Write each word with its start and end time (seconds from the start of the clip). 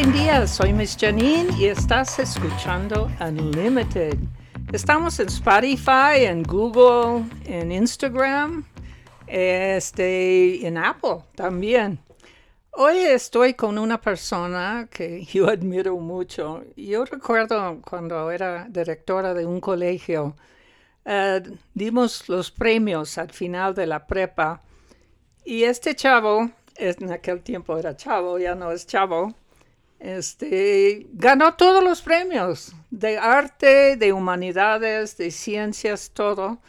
buen 0.00 0.12
día, 0.12 0.46
soy 0.46 0.72
Miss 0.72 0.96
Janine 0.96 1.48
y 1.58 1.64
estás 1.64 2.20
escuchando 2.20 3.10
Unlimited. 3.20 4.16
Estamos 4.72 5.18
en 5.18 5.26
Spotify, 5.26 6.24
en 6.24 6.44
Google, 6.44 7.24
en 7.44 7.72
Instagram, 7.72 8.64
este, 9.26 10.64
en 10.64 10.78
Apple 10.78 11.24
también. 11.34 11.98
Hoy 12.70 12.98
estoy 12.98 13.54
con 13.54 13.76
una 13.76 14.00
persona 14.00 14.88
que 14.88 15.24
yo 15.32 15.48
admiro 15.48 15.96
mucho. 15.96 16.62
Yo 16.76 17.04
recuerdo 17.04 17.80
cuando 17.82 18.30
era 18.30 18.68
directora 18.70 19.34
de 19.34 19.46
un 19.46 19.60
colegio, 19.60 20.36
eh, 21.04 21.42
dimos 21.74 22.28
los 22.28 22.52
premios 22.52 23.18
al 23.18 23.30
final 23.30 23.74
de 23.74 23.88
la 23.88 24.06
prepa 24.06 24.62
y 25.44 25.64
este 25.64 25.96
chavo, 25.96 26.48
en 26.76 27.10
aquel 27.10 27.42
tiempo 27.42 27.76
era 27.76 27.96
chavo, 27.96 28.38
ya 28.38 28.54
no 28.54 28.70
es 28.70 28.86
chavo, 28.86 29.34
este, 29.98 31.06
ganó 31.12 31.54
todos 31.54 31.82
los 31.82 32.02
premios 32.02 32.74
de 32.90 33.18
arte, 33.18 33.96
de 33.96 34.12
humanidades, 34.12 35.16
de 35.16 35.30
ciencias, 35.30 36.10
todo. 36.12 36.60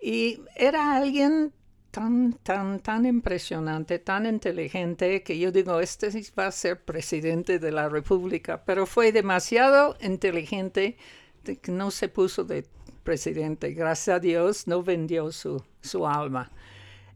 Y 0.00 0.40
era 0.56 0.96
alguien 0.96 1.52
tan, 1.90 2.34
tan, 2.42 2.80
tan 2.80 3.06
impresionante, 3.06 3.98
tan 3.98 4.26
inteligente, 4.26 5.22
que 5.22 5.38
yo 5.38 5.50
digo, 5.50 5.80
este 5.80 6.10
va 6.38 6.46
a 6.46 6.52
ser 6.52 6.84
presidente 6.84 7.58
de 7.58 7.72
la 7.72 7.88
República, 7.88 8.64
pero 8.64 8.84
fue 8.86 9.12
demasiado 9.12 9.96
inteligente 10.00 10.98
que 11.42 11.72
no 11.72 11.90
se 11.90 12.08
puso 12.08 12.44
de 12.44 12.66
presidente. 13.02 13.72
Gracias 13.72 14.16
a 14.16 14.20
Dios 14.20 14.66
no 14.66 14.82
vendió 14.82 15.32
su, 15.32 15.64
su 15.80 16.06
alma. 16.06 16.50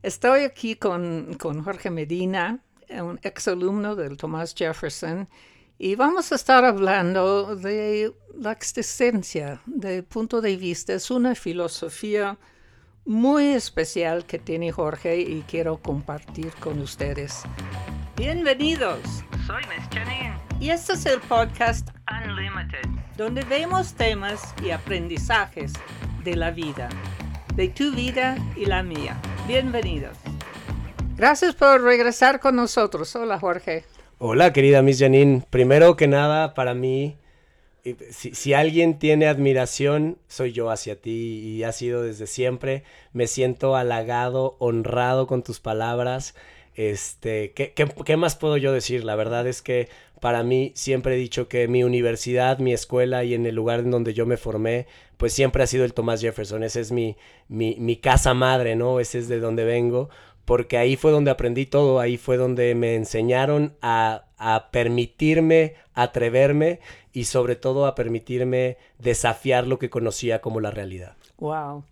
Estoy 0.03 0.45
aquí 0.45 0.77
con, 0.77 1.35
con 1.35 1.63
Jorge 1.63 1.91
Medina, 1.91 2.61
un 2.91 3.19
exalumno 3.23 3.95
del 3.97 4.17
Thomas 4.17 4.55
Jefferson, 4.57 5.29
y 5.79 5.95
vamos 5.95 6.31
a 6.31 6.35
estar 6.35 6.65
hablando 6.65 7.57
de 7.57 8.13
la 8.39 8.53
existencia, 8.53 9.63
de 9.65 10.03
punto 10.03 10.43
de 10.43 10.57
vista. 10.57 10.93
Es 10.93 11.11
una 11.11 11.35
filosofía 11.35 12.37
muy 13.07 13.47
especial 13.47 14.27
que 14.27 14.39
tiene 14.39 14.73
Jorge 14.73 15.19
y 15.21 15.43
quiero 15.49 15.79
compartir 15.79 16.53
con 16.61 16.81
ustedes. 16.81 17.45
Bienvenidos, 18.17 19.01
soy 19.47 19.63
Miss 19.69 19.89
Janine 19.91 20.39
y 20.61 20.69
este 20.69 20.93
es 20.93 21.07
el 21.07 21.21
podcast 21.21 21.89
Unlimited, 22.11 22.87
donde 23.17 23.43
vemos 23.45 23.95
temas 23.95 24.55
y 24.63 24.73
aprendizajes 24.73 25.73
de 26.23 26.37
la 26.37 26.51
vida, 26.51 26.91
de 27.55 27.69
tu 27.69 27.91
vida 27.93 28.37
y 28.55 28.67
la 28.67 28.83
mía. 28.83 29.19
Bienvenidos. 29.49 30.19
Gracias 31.17 31.55
por 31.55 31.83
regresar 31.83 32.41
con 32.41 32.57
nosotros. 32.57 33.15
Hola 33.17 33.39
Jorge. 33.39 33.85
Hola 34.19 34.53
querida 34.53 34.83
Miss 34.83 34.99
Janine. 34.99 35.45
Primero 35.51 35.97
que 35.97 36.07
nada, 36.07 36.55
para 36.55 36.75
mí, 36.75 37.17
si, 38.11 38.53
alguien 38.53 38.99
tiene 38.99 39.27
admiración, 39.27 40.19
soy 40.29 40.53
yo 40.53 40.71
hacia 40.71 41.01
ti 41.01 41.11
y 41.11 41.63
ha 41.65 41.73
sido 41.73 42.03
desde 42.03 42.27
siempre. 42.27 42.85
Me 43.13 43.27
siento 43.27 43.77
halagado, 43.77 44.57
honrado 44.59 45.27
con 45.27 45.43
tus 45.43 45.61
palabras. 45.61 46.35
Este, 46.75 47.53
¿qué, 47.53 48.17
más 48.17 48.37
puedo 48.37 48.57
yo 48.57 48.73
decir? 48.73 49.05
La 49.05 49.17
verdad 49.17 49.47
es 49.47 49.63
que 49.63 49.89
para 50.21 50.43
mí 50.43 50.73
siempre 50.75 51.15
he 51.15 51.19
dicho 51.19 51.49
que 51.49 51.69
mi 51.69 51.83
universidad, 51.83 52.59
mi 52.59 52.73
escuela 52.73 53.25
y 53.25 53.35
en 53.35 53.47
el 53.47 53.55
lugar 53.55 53.81
en 53.81 53.91
donde 53.91 54.13
yo 54.13 54.27
me 54.27 54.37
formé, 54.37 54.87
pues 55.17 55.33
siempre 55.33 55.63
ha 55.63 55.67
sido 55.67 55.85
el 55.85 55.95
Thomas 55.95 56.21
Jefferson. 56.21 56.63
Ese 56.63 56.81
es 56.81 56.93
mi, 56.93 57.17
mi, 57.49 57.77
mi 57.77 57.97
casa 57.97 58.35
madre, 58.35 58.77
¿no? 58.77 59.01
Ese 59.01 59.19
es 59.19 59.29
de 59.29 59.41
donde 59.41 59.65
vengo 59.65 60.11
porque 60.51 60.79
ahí 60.79 60.97
fue 60.97 61.13
donde 61.13 61.31
aprendí 61.31 61.65
todo, 61.65 62.01
ahí 62.01 62.17
fue 62.17 62.37
donde 62.37 62.75
me 62.75 62.97
enseñaron 62.97 63.77
a, 63.83 64.25
a, 64.37 64.73
permitirme 64.73 65.75
atreverme 65.95 66.81
y 67.13 67.27
sobre 67.27 67.55
todo 67.55 67.87
a 67.87 67.95
permitirme 67.95 68.77
desafiar 68.99 69.69
lo 69.69 69.79
que 69.79 69.91
conocía 69.91 70.41
como 70.41 70.59
la 70.59 70.73
realidad. 70.73 71.15
Wow. 71.39 71.85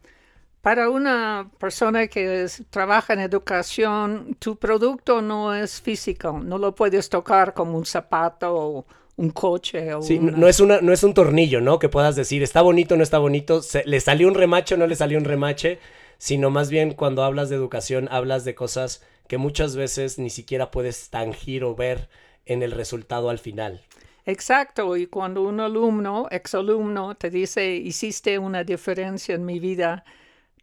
Para 0.60 0.90
una 0.90 1.48
persona 1.60 2.08
que 2.08 2.48
trabaja 2.68 3.12
en 3.12 3.20
educación, 3.20 4.36
tu 4.40 4.56
producto 4.56 5.22
no 5.22 5.54
es 5.54 5.80
físico, 5.80 6.40
no 6.44 6.58
lo 6.58 6.74
puedes 6.74 7.08
tocar 7.08 7.54
como 7.54 7.78
un 7.78 7.86
zapato 7.86 8.52
o 8.52 8.86
un 9.18 9.30
coche. 9.30 9.94
O 9.94 10.02
sí, 10.02 10.18
no, 10.18 10.48
es 10.48 10.58
una, 10.58 10.80
no 10.80 10.92
es 10.92 11.04
un 11.04 11.14
tornillo, 11.14 11.60
¿no? 11.60 11.78
Que 11.78 11.88
puedas 11.88 12.16
decir, 12.16 12.42
está 12.42 12.60
bonito, 12.62 12.96
no 12.96 13.04
está 13.04 13.18
bonito, 13.18 13.60
le 13.84 14.00
salió 14.00 14.26
un 14.26 14.34
remache 14.34 14.74
o 14.74 14.78
no 14.78 14.88
le 14.88 14.96
salió 14.96 15.16
un 15.16 15.26
remache 15.26 15.78
sino 16.18 16.50
más 16.50 16.68
bien 16.70 16.92
cuando 16.94 17.22
hablas 17.22 17.48
de 17.48 17.56
educación 17.56 18.08
hablas 18.10 18.44
de 18.44 18.54
cosas 18.54 19.02
que 19.28 19.38
muchas 19.38 19.76
veces 19.76 20.18
ni 20.18 20.30
siquiera 20.30 20.70
puedes 20.70 21.10
tangir 21.10 21.64
o 21.64 21.74
ver 21.74 22.08
en 22.46 22.62
el 22.62 22.72
resultado 22.72 23.30
al 23.30 23.38
final. 23.38 23.82
Exacto, 24.26 24.96
y 24.96 25.06
cuando 25.06 25.42
un 25.42 25.60
alumno, 25.60 26.26
exalumno, 26.30 27.14
te 27.14 27.30
dice, 27.30 27.76
hiciste 27.76 28.38
una 28.38 28.62
diferencia 28.62 29.34
en 29.34 29.46
mi 29.46 29.58
vida, 29.58 30.04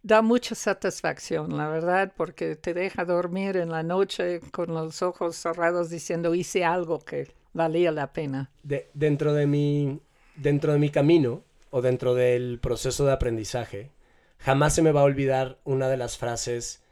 da 0.02 0.22
mucha 0.22 0.54
satisfacción, 0.54 1.56
la 1.56 1.68
verdad, 1.68 2.12
porque 2.16 2.54
te 2.54 2.74
deja 2.74 3.04
dormir 3.04 3.56
en 3.56 3.70
la 3.70 3.82
noche 3.82 4.40
con 4.52 4.72
los 4.72 5.02
ojos 5.02 5.34
cerrados 5.34 5.90
diciendo, 5.90 6.32
hice 6.34 6.64
algo 6.64 7.00
que 7.00 7.32
valía 7.54 7.90
la 7.90 8.12
pena. 8.12 8.50
De, 8.62 8.88
dentro, 8.94 9.32
de 9.32 9.48
mi, 9.48 10.00
dentro 10.36 10.72
de 10.72 10.78
mi 10.78 10.90
camino 10.90 11.42
o 11.70 11.82
dentro 11.82 12.14
del 12.14 12.60
proceso 12.60 13.04
de 13.04 13.12
aprendizaje, 13.12 13.90
jamás 14.38 14.74
se 14.74 14.82
me 14.82 14.92
va 14.92 15.00
a 15.00 15.04
olvidar 15.04 15.58
una 15.64 15.88
de 15.88 15.96
las 15.96 16.18
frases 16.18 16.82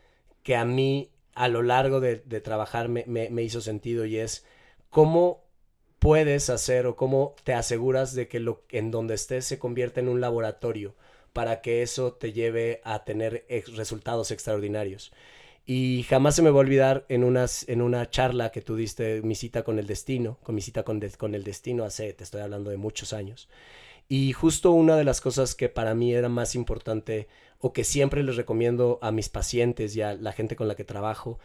que 0.43 0.57
a 0.57 0.65
mí 0.65 1.11
a 1.35 1.49
lo 1.49 1.63
largo 1.63 2.01
de, 2.01 2.17
trabajar 2.41 2.89
me, 2.89 3.05
me, 3.07 3.43
hizo 3.43 3.61
sentido 3.61 4.05
y 4.05 4.19
es 4.19 4.45
cómo 4.91 5.43
puedes 5.99 6.51
hacer 6.51 6.87
o 6.87 6.97
cómo 6.97 7.35
te 7.45 7.55
aseguras 7.55 8.15
de 8.15 8.29
que 8.29 8.39
lo 8.41 8.63
en 8.71 8.91
donde 8.91 9.15
estés 9.15 9.45
se 9.45 9.59
convierta 9.59 10.01
en 10.01 10.09
un 10.09 10.21
laboratorio 10.21 10.95
para 11.33 11.61
que 11.61 11.83
eso 11.83 12.13
te 12.13 12.33
lleve 12.33 12.81
a 12.85 13.05
tener 13.05 13.45
resultados 13.75 14.31
extraordinarios. 14.31 15.13
Y 15.67 16.05
jamás 16.09 16.37
se 16.37 16.43
me 16.43 16.51
va 16.51 16.59
a 16.59 16.61
olvidar 16.61 17.07
en, 17.09 17.25
unas, 17.25 17.67
en 17.69 17.81
una 17.81 18.09
charla 18.11 18.53
que 18.53 18.61
tú 18.61 18.77
diste, 18.77 19.23
mi 19.23 19.35
cita 19.35 19.65
con 19.65 19.79
el 19.79 19.87
destino, 19.87 20.39
con 20.43 20.55
mi 20.55 20.61
cita 20.61 20.83
con, 20.85 21.01
con 21.17 21.35
el 21.35 21.43
destino 21.43 21.85
hace, 21.85 22.13
te 22.13 22.23
estoy 22.23 22.43
hablando 22.43 22.71
de 22.71 22.77
muchos 22.77 23.13
años. 23.13 23.49
Y 24.09 24.33
justo 24.33 24.71
una 24.73 24.97
de 24.97 25.05
las 25.05 25.21
cosas 25.21 25.55
que 25.55 25.69
para 25.69 25.95
mí 25.95 26.13
era 26.15 26.29
más 26.29 26.55
importante 26.55 27.29
o 27.59 27.73
que 27.73 27.85
siempre 27.85 28.23
les 28.23 28.37
recomiendo 28.37 28.99
a 29.03 29.11
mis 29.11 29.29
pacientes 29.29 29.97
y 29.97 30.03
a 30.03 30.15
la 30.15 30.33
gente 30.33 30.57
con 30.57 30.69
la 30.69 30.75
que 30.75 30.85
trabajo 30.85 31.39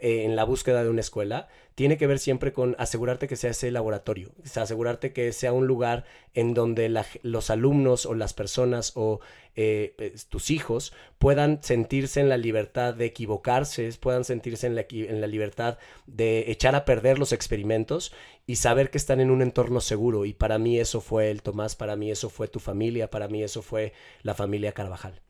eh, 0.00 0.24
en 0.24 0.36
la 0.36 0.44
búsqueda 0.44 0.82
de 0.82 0.90
una 0.90 1.00
escuela, 1.00 1.48
tiene 1.74 1.96
que 1.96 2.06
ver 2.06 2.18
siempre 2.18 2.52
con 2.52 2.76
asegurarte 2.78 3.26
que 3.26 3.36
sea 3.36 3.52
ese 3.52 3.70
laboratorio, 3.70 4.32
asegurarte 4.54 5.12
que 5.12 5.32
sea 5.32 5.52
un 5.52 5.66
lugar 5.66 6.04
en 6.34 6.52
donde 6.52 6.88
los 7.22 7.50
alumnos 7.50 8.04
o 8.04 8.14
las 8.14 8.34
personas 8.34 8.92
o 8.96 9.20
eh, 9.56 9.94
pues, 9.96 10.26
tus 10.26 10.50
hijos 10.50 10.92
puedan 11.18 11.62
sentirse 11.62 12.20
en 12.20 12.28
la 12.28 12.36
libertad 12.36 12.92
de 12.92 13.06
equivocarse, 13.06 13.90
puedan 13.98 14.24
sentirse 14.24 14.66
en 14.66 14.74
la, 14.74 14.84
en 14.90 15.20
la 15.20 15.26
libertad 15.26 15.78
de 16.06 16.50
echar 16.50 16.74
a 16.74 16.84
perder 16.84 17.18
los 17.18 17.32
experimentos 17.32 18.12
y 18.46 18.56
saber 18.56 18.90
que 18.90 18.98
están 18.98 19.20
en 19.20 19.30
un 19.30 19.40
entorno 19.40 19.80
seguro. 19.80 20.26
Y 20.26 20.34
para 20.34 20.58
mí 20.58 20.78
eso 20.78 21.00
fue 21.00 21.30
el 21.30 21.42
Tomás, 21.42 21.76
para 21.76 21.96
mí 21.96 22.10
eso 22.10 22.28
fue 22.28 22.48
tu 22.48 22.60
familia, 22.60 23.10
para 23.10 23.28
mí 23.28 23.42
eso 23.42 23.62
fue 23.62 23.92
la 24.22 24.34
familia 24.34 24.72
Carvajal. 24.72 25.20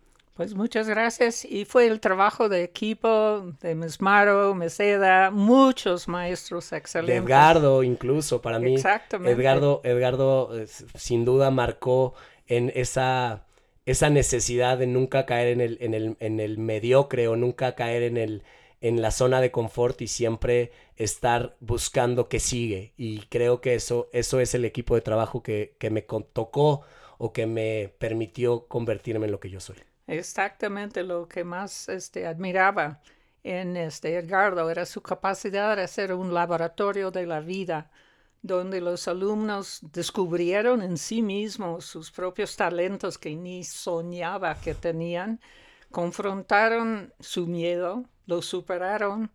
Pues 0.40 0.54
muchas 0.54 0.88
gracias. 0.88 1.44
Y 1.44 1.66
fue 1.66 1.86
el 1.86 2.00
trabajo 2.00 2.48
de 2.48 2.64
equipo 2.64 3.52
de 3.60 3.74
Mesmaro, 3.74 4.54
Meseda, 4.54 5.30
muchos 5.30 6.08
maestros 6.08 6.72
excelentes. 6.72 7.14
De 7.14 7.26
Edgardo, 7.26 7.82
incluso, 7.82 8.40
para 8.40 8.58
mí. 8.58 8.76
Exactamente. 8.76 9.38
Edgardo, 9.38 9.82
Edgardo 9.84 10.50
sin 10.94 11.26
duda 11.26 11.50
marcó 11.50 12.14
en 12.46 12.72
esa, 12.74 13.44
esa 13.84 14.08
necesidad 14.08 14.78
de 14.78 14.86
nunca 14.86 15.26
caer 15.26 15.48
en 15.48 15.60
el, 15.60 15.76
en 15.82 15.92
el, 15.92 16.16
en 16.20 16.40
el 16.40 16.56
mediocre 16.56 17.28
o 17.28 17.36
nunca 17.36 17.74
caer 17.74 18.02
en 18.02 18.16
el 18.16 18.42
en 18.80 19.02
la 19.02 19.10
zona 19.10 19.42
de 19.42 19.50
confort 19.50 20.00
y 20.00 20.06
siempre 20.06 20.72
estar 20.96 21.54
buscando 21.60 22.30
que 22.30 22.40
sigue. 22.40 22.94
Y 22.96 23.26
creo 23.28 23.60
que 23.60 23.74
eso, 23.74 24.08
eso 24.14 24.40
es 24.40 24.54
el 24.54 24.64
equipo 24.64 24.94
de 24.94 25.02
trabajo 25.02 25.42
que, 25.42 25.76
que 25.78 25.90
me 25.90 26.00
tocó 26.00 26.80
o 27.18 27.34
que 27.34 27.44
me 27.46 27.92
permitió 27.98 28.66
convertirme 28.68 29.26
en 29.26 29.32
lo 29.32 29.38
que 29.38 29.50
yo 29.50 29.60
soy. 29.60 29.76
Exactamente 30.10 31.04
lo 31.04 31.28
que 31.28 31.44
más 31.44 31.88
este, 31.88 32.26
admiraba 32.26 33.00
en 33.44 33.76
este 33.76 34.16
Edgardo 34.16 34.68
era 34.68 34.84
su 34.84 35.02
capacidad 35.02 35.76
de 35.76 35.84
hacer 35.84 36.12
un 36.12 36.34
laboratorio 36.34 37.12
de 37.12 37.26
la 37.26 37.38
vida, 37.38 37.92
donde 38.42 38.80
los 38.80 39.06
alumnos 39.06 39.78
descubrieron 39.92 40.82
en 40.82 40.98
sí 40.98 41.22
mismos 41.22 41.84
sus 41.84 42.10
propios 42.10 42.56
talentos 42.56 43.18
que 43.18 43.36
ni 43.36 43.62
soñaba 43.62 44.56
que 44.60 44.74
tenían, 44.74 45.38
confrontaron 45.92 47.14
su 47.20 47.46
miedo, 47.46 48.04
lo 48.26 48.42
superaron, 48.42 49.30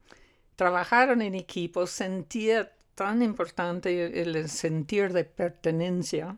trabajaron 0.58 1.22
en 1.22 1.36
equipo, 1.36 1.88
sentía 1.88 2.74
tan 2.96 3.22
importante 3.22 4.22
el 4.22 4.50
sentir 4.50 5.14
de 5.14 5.24
pertenencia 5.24 6.38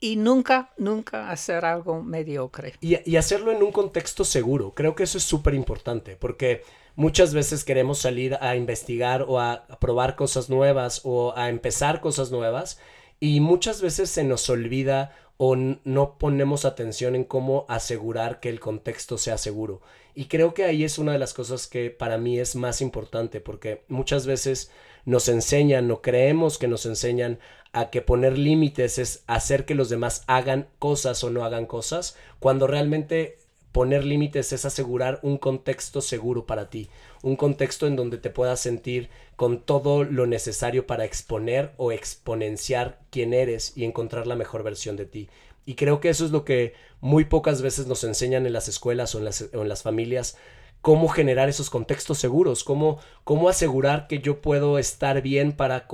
y 0.00 0.16
nunca, 0.16 0.70
nunca 0.78 1.30
hacer 1.30 1.64
algo 1.64 2.02
mediocre. 2.02 2.74
Y, 2.80 3.16
hacerlo 3.16 3.52
en 3.52 3.62
un 3.62 3.70
contexto 3.70 4.24
seguro. 4.24 4.74
Creo 4.74 4.94
que 4.94 5.02
eso 5.02 5.18
es 5.18 5.24
súper 5.24 5.54
importante, 5.54 6.16
porque 6.16 6.62
muchas 6.96 7.34
veces 7.34 7.64
queremos 7.64 7.98
salir 7.98 8.38
a 8.40 8.56
investigar 8.56 9.26
o 9.28 9.38
a 9.38 9.66
probar 9.78 10.16
cosas 10.16 10.48
nuevas 10.48 11.02
o 11.04 11.34
a 11.36 11.50
empezar 11.50 12.00
cosas 12.00 12.30
nuevas 12.30 12.80
y 13.20 13.40
muchas 13.40 13.82
veces 13.82 14.08
se 14.10 14.24
nos 14.24 14.48
olvida 14.48 15.14
o 15.36 15.56
no 15.56 16.18
ponemos 16.18 16.64
atención 16.64 17.14
en 17.14 17.24
cómo 17.24 17.64
asegurar 17.68 18.40
que 18.40 18.48
el 18.48 18.60
contexto 18.60 19.18
sea 19.18 19.38
seguro. 19.38 19.80
Y 20.14 20.26
creo 20.26 20.52
que 20.54 20.64
ahí 20.64 20.84
es 20.84 20.98
una 20.98 21.12
de 21.12 21.18
las 21.18 21.32
cosas 21.34 21.66
que 21.66 21.90
para 21.90 22.18
mí 22.18 22.38
es 22.38 22.56
más 22.56 22.80
importante, 22.80 23.40
porque 23.40 23.84
muchas 23.88 24.26
veces 24.26 24.70
nos 25.04 25.28
enseñan 25.28 25.90
o 25.90 26.02
creemos 26.02 26.58
que 26.58 26.68
nos 26.68 26.86
enseñan 26.86 27.38
a 27.72 27.90
que 27.90 28.02
poner 28.02 28.36
límites 28.36 28.98
es 28.98 29.22
hacer 29.26 29.64
que 29.64 29.74
los 29.74 29.88
demás 29.88 30.24
hagan 30.26 30.68
cosas 30.78 31.22
o 31.22 31.30
no 31.30 31.44
hagan 31.44 31.66
cosas, 31.66 32.16
cuando 32.40 32.66
realmente 32.66 33.38
poner 33.72 34.04
límites 34.04 34.52
es 34.52 34.64
asegurar 34.64 35.20
un 35.22 35.38
contexto 35.38 36.00
seguro 36.00 36.46
para 36.46 36.70
ti, 36.70 36.88
un 37.22 37.36
contexto 37.36 37.86
en 37.86 37.96
donde 37.96 38.18
te 38.18 38.30
puedas 38.30 38.60
sentir 38.60 39.08
con 39.36 39.60
todo 39.60 40.04
lo 40.04 40.26
necesario 40.26 40.86
para 40.86 41.04
exponer 41.04 41.72
o 41.76 41.92
exponenciar 41.92 42.98
quién 43.10 43.32
eres 43.32 43.76
y 43.76 43.84
encontrar 43.84 44.26
la 44.26 44.36
mejor 44.36 44.62
versión 44.62 44.96
de 44.96 45.06
ti. 45.06 45.28
Y 45.66 45.74
creo 45.74 46.00
que 46.00 46.08
eso 46.08 46.24
es 46.24 46.32
lo 46.32 46.44
que 46.44 46.74
muy 47.00 47.24
pocas 47.24 47.62
veces 47.62 47.86
nos 47.86 48.02
enseñan 48.02 48.46
en 48.46 48.52
las 48.52 48.68
escuelas 48.68 49.14
o 49.14 49.18
en 49.18 49.24
las, 49.24 49.48
en 49.52 49.68
las 49.68 49.82
familias, 49.82 50.36
cómo 50.82 51.08
generar 51.08 51.48
esos 51.48 51.70
contextos 51.70 52.18
seguros, 52.18 52.64
cómo, 52.64 52.98
cómo 53.24 53.48
asegurar 53.48 54.06
que 54.06 54.20
yo 54.20 54.40
puedo 54.40 54.78
estar 54.78 55.22
bien 55.22 55.52
para 55.52 55.86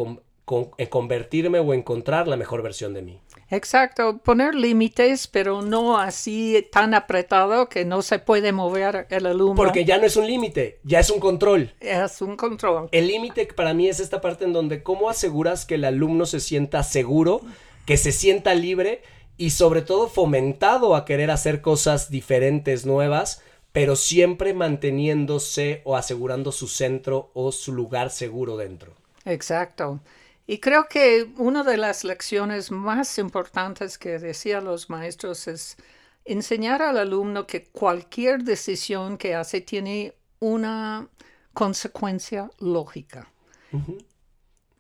eh, 0.79 0.89
convertirme 0.89 1.59
o 1.59 1.75
encontrar 1.75 2.29
la 2.29 2.37
mejor 2.37 2.63
versión 2.63 2.95
de 2.95 3.03
mí. 3.03 3.21
Exacto, 3.49 4.19
poner 4.19 4.55
límites, 4.55 5.29
pero 5.29 5.63
no 5.63 5.99
así 5.99 6.67
tan 6.73 6.95
apretado 6.95 7.69
que 7.69 7.85
no 7.85 8.03
se 8.03 8.19
puede 8.19 8.53
mover 8.53 9.07
el 9.11 9.27
alumno. 9.27 9.55
Porque 9.55 9.85
ya 9.85 9.99
no 9.99 10.07
es 10.07 10.17
un 10.17 10.27
límite, 10.27 10.81
ya 10.83 10.99
es 10.99 11.11
un 11.11 11.21
control. 11.21 11.73
Es 11.81 12.21
un 12.23 12.37
control. 12.37 12.89
El 12.91 13.07
límite 13.07 13.47
para 13.47 13.73
mí 13.73 13.89
es 13.89 14.01
esta 14.01 14.21
parte 14.21 14.45
en 14.45 14.53
donde 14.53 14.83
cómo 14.83 15.09
aseguras 15.11 15.65
que 15.65 15.77
el 15.77 15.85
alumno 15.85 16.27
se 16.27 16.41
sienta 16.41 16.83
seguro, 16.83 17.41
que 17.85 17.97
se 17.97 18.11
sienta 18.11 18.55
libre 18.55 19.03
y 19.37 19.51
sobre 19.51 19.83
todo 19.83 20.09
fomentado 20.09 20.97
a 20.97 21.05
querer 21.05 21.31
hacer 21.31 21.61
cosas 21.61 22.11
diferentes, 22.11 22.85
nuevas, 22.85 23.43
pero 23.77 23.95
siempre 23.95 24.55
manteniéndose 24.55 25.83
o 25.85 25.97
asegurando 25.99 26.51
su 26.51 26.67
centro 26.67 27.31
o 27.35 27.53
su 27.53 27.75
lugar 27.75 28.09
seguro 28.09 28.57
dentro. 28.57 28.95
Exacto. 29.27 30.01
Y 30.47 30.61
creo 30.61 30.89
que 30.89 31.31
una 31.37 31.63
de 31.63 31.77
las 31.77 32.03
lecciones 32.03 32.71
más 32.71 33.19
importantes 33.19 33.99
que 33.99 34.19
decían 34.19 34.65
los 34.65 34.89
maestros 34.89 35.47
es 35.47 35.77
enseñar 36.25 36.81
al 36.81 36.97
alumno 36.97 37.47
que 37.47 37.65
cualquier 37.65 38.45
decisión 38.45 39.19
que 39.19 39.35
hace 39.35 39.61
tiene 39.61 40.15
una 40.41 41.07
consecuencia 41.53 42.51
lógica. 42.59 43.31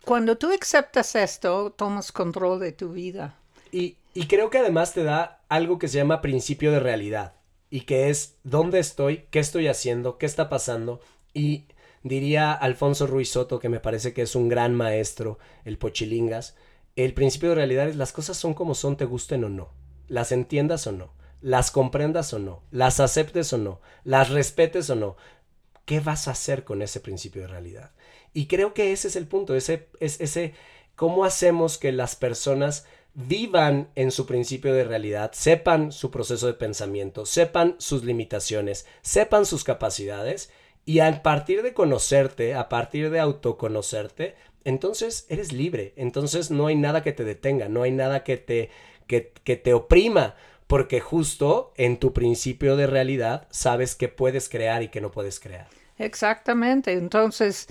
Cuando 0.07 0.39
tú 0.39 0.49
aceptas 0.59 1.15
esto, 1.17 1.71
tomas 1.71 2.13
control 2.13 2.61
de 2.61 2.73
tu 2.73 2.93
vida. 2.93 3.37
Y, 3.71 3.99
y 4.15 4.27
creo 4.27 4.49
que 4.49 4.57
además 4.57 4.95
te 4.95 5.05
da 5.05 5.43
algo 5.51 5.79
que 5.79 5.89
se 5.89 5.99
llama 5.99 6.23
principio 6.23 6.73
de 6.73 6.81
realidad 6.81 7.36
y 7.71 7.83
que 7.83 8.11
es 8.11 8.37
dónde 8.45 8.79
estoy, 8.79 9.25
qué 9.31 9.39
estoy 9.39 9.69
haciendo, 9.69 10.19
qué 10.19 10.27
está 10.27 10.49
pasando 10.49 11.01
y 11.35 11.67
Diría 12.07 12.53
Alfonso 12.53 13.09
Ruiz 13.09 13.31
Soto, 13.31 13.59
que 13.59 13.69
me 13.69 13.81
parece 13.81 14.13
que 14.13 14.23
es 14.23 14.37
un 14.37 14.49
gran 14.49 14.77
maestro, 14.77 15.41
el 15.65 15.77
Pochilingas, 15.77 16.55
el 16.95 17.15
principio 17.15 17.49
de 17.49 17.57
realidad 17.57 17.89
es 17.89 17.97
las 17.97 18.13
cosas 18.13 18.37
son 18.37 18.55
como 18.55 18.77
son, 18.77 18.97
te 18.97 19.07
gusten 19.07 19.43
o 19.43 19.49
no, 19.49 19.73
las 20.07 20.31
entiendas 20.31 20.87
o 20.87 20.93
no, 20.93 21.15
las 21.41 21.73
comprendas 21.73 22.33
o 22.33 22.39
no, 22.39 22.63
las 22.71 23.01
aceptes 23.01 23.53
o 23.53 23.59
no, 23.59 23.81
las 24.05 24.31
respetes 24.31 24.89
o 24.89 24.95
no. 24.95 25.17
¿Qué 25.85 25.99
vas 25.99 26.29
a 26.29 26.31
hacer 26.31 26.63
con 26.63 26.81
ese 26.81 27.01
principio 27.01 27.43
de 27.43 27.49
realidad? 27.49 27.91
Y 28.33 28.47
creo 28.47 28.73
que 28.73 28.93
ese 28.93 29.09
es 29.09 29.17
el 29.17 29.27
punto, 29.27 29.57
ese, 29.57 29.89
es, 29.99 30.21
ese 30.21 30.55
cómo 30.95 31.25
hacemos 31.25 31.77
que 31.77 31.91
las 31.91 32.15
personas 32.15 32.87
vivan 33.17 33.89
en 33.95 34.11
su 34.11 34.27
principio 34.27 34.75
de 34.75 34.85
realidad, 34.85 35.33
sepan 35.33 35.91
su 35.91 36.11
proceso 36.11 36.47
de 36.47 36.53
pensamiento, 36.53 37.25
sepan 37.25 37.75
sus 37.79 38.05
limitaciones, 38.05 38.87
sepan 39.01 39.47
sus 39.47 39.65
capacidades 39.65 40.53
y 40.85 41.01
a 41.01 41.23
partir 41.23 41.63
de 41.63 41.73
conocerte, 41.73 42.55
a 42.55 42.69
partir 42.69 43.11
de 43.11 43.19
autoconocerte, 43.19 44.37
entonces 44.65 45.25
eres 45.31 45.53
libre. 45.53 45.95
Entonces 45.97 46.51
no 46.51 46.67
hay 46.67 46.77
nada 46.77 47.03
que 47.03 47.13
te 47.13 47.25
detenga, 47.25 47.69
no 47.69 47.83
hay 47.83 47.91
nada 47.91 48.23
que 48.23 48.37
te, 48.37 48.71
que, 49.07 49.33
que 49.45 49.57
te 49.57 49.73
oprima, 49.73 50.35
porque 50.67 51.01
justo 51.01 51.73
en 51.77 51.97
tu 51.97 52.13
principio 52.13 52.77
de 52.77 52.87
realidad 52.87 53.49
sabes 53.51 53.95
que 53.95 54.09
puedes 54.09 54.51
crear 54.51 54.83
y 54.83 54.89
que 54.89 55.01
no 55.01 55.11
puedes 55.11 55.41
crear. 55.41 55.69
Exactamente. 55.97 56.93
Entonces, 56.93 57.69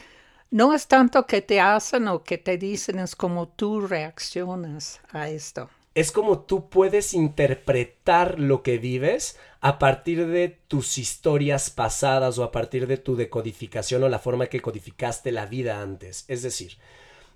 no 0.52 0.74
es 0.74 0.88
tanto 0.88 1.26
que 1.26 1.42
te 1.42 1.60
hacen 1.60 2.08
o 2.08 2.24
que 2.24 2.38
te 2.38 2.58
dicen, 2.58 3.00
es 3.00 3.16
como 3.16 3.48
tú 3.48 3.82
reaccionas 3.82 5.02
a 5.12 5.30
esto 5.30 5.70
es 5.96 6.12
como 6.12 6.40
tú 6.40 6.70
puedes 6.70 7.14
interpretar 7.14 8.38
lo 8.38 8.64
que 8.64 8.78
vives 8.78 9.40
a 9.62 9.80
partir 9.80 10.28
de 10.28 10.50
tus 10.50 10.98
historias 10.98 11.70
pasadas 11.70 12.38
o 12.38 12.44
a 12.44 12.52
partir 12.52 12.86
de 12.86 12.98
tu 12.98 13.16
decodificación 13.16 14.04
o 14.04 14.10
la 14.10 14.20
forma 14.20 14.48
que 14.48 14.60
codificaste 14.60 15.32
la 15.32 15.46
vida 15.46 15.82
antes. 15.82 16.26
Es 16.28 16.44
decir, 16.44 16.78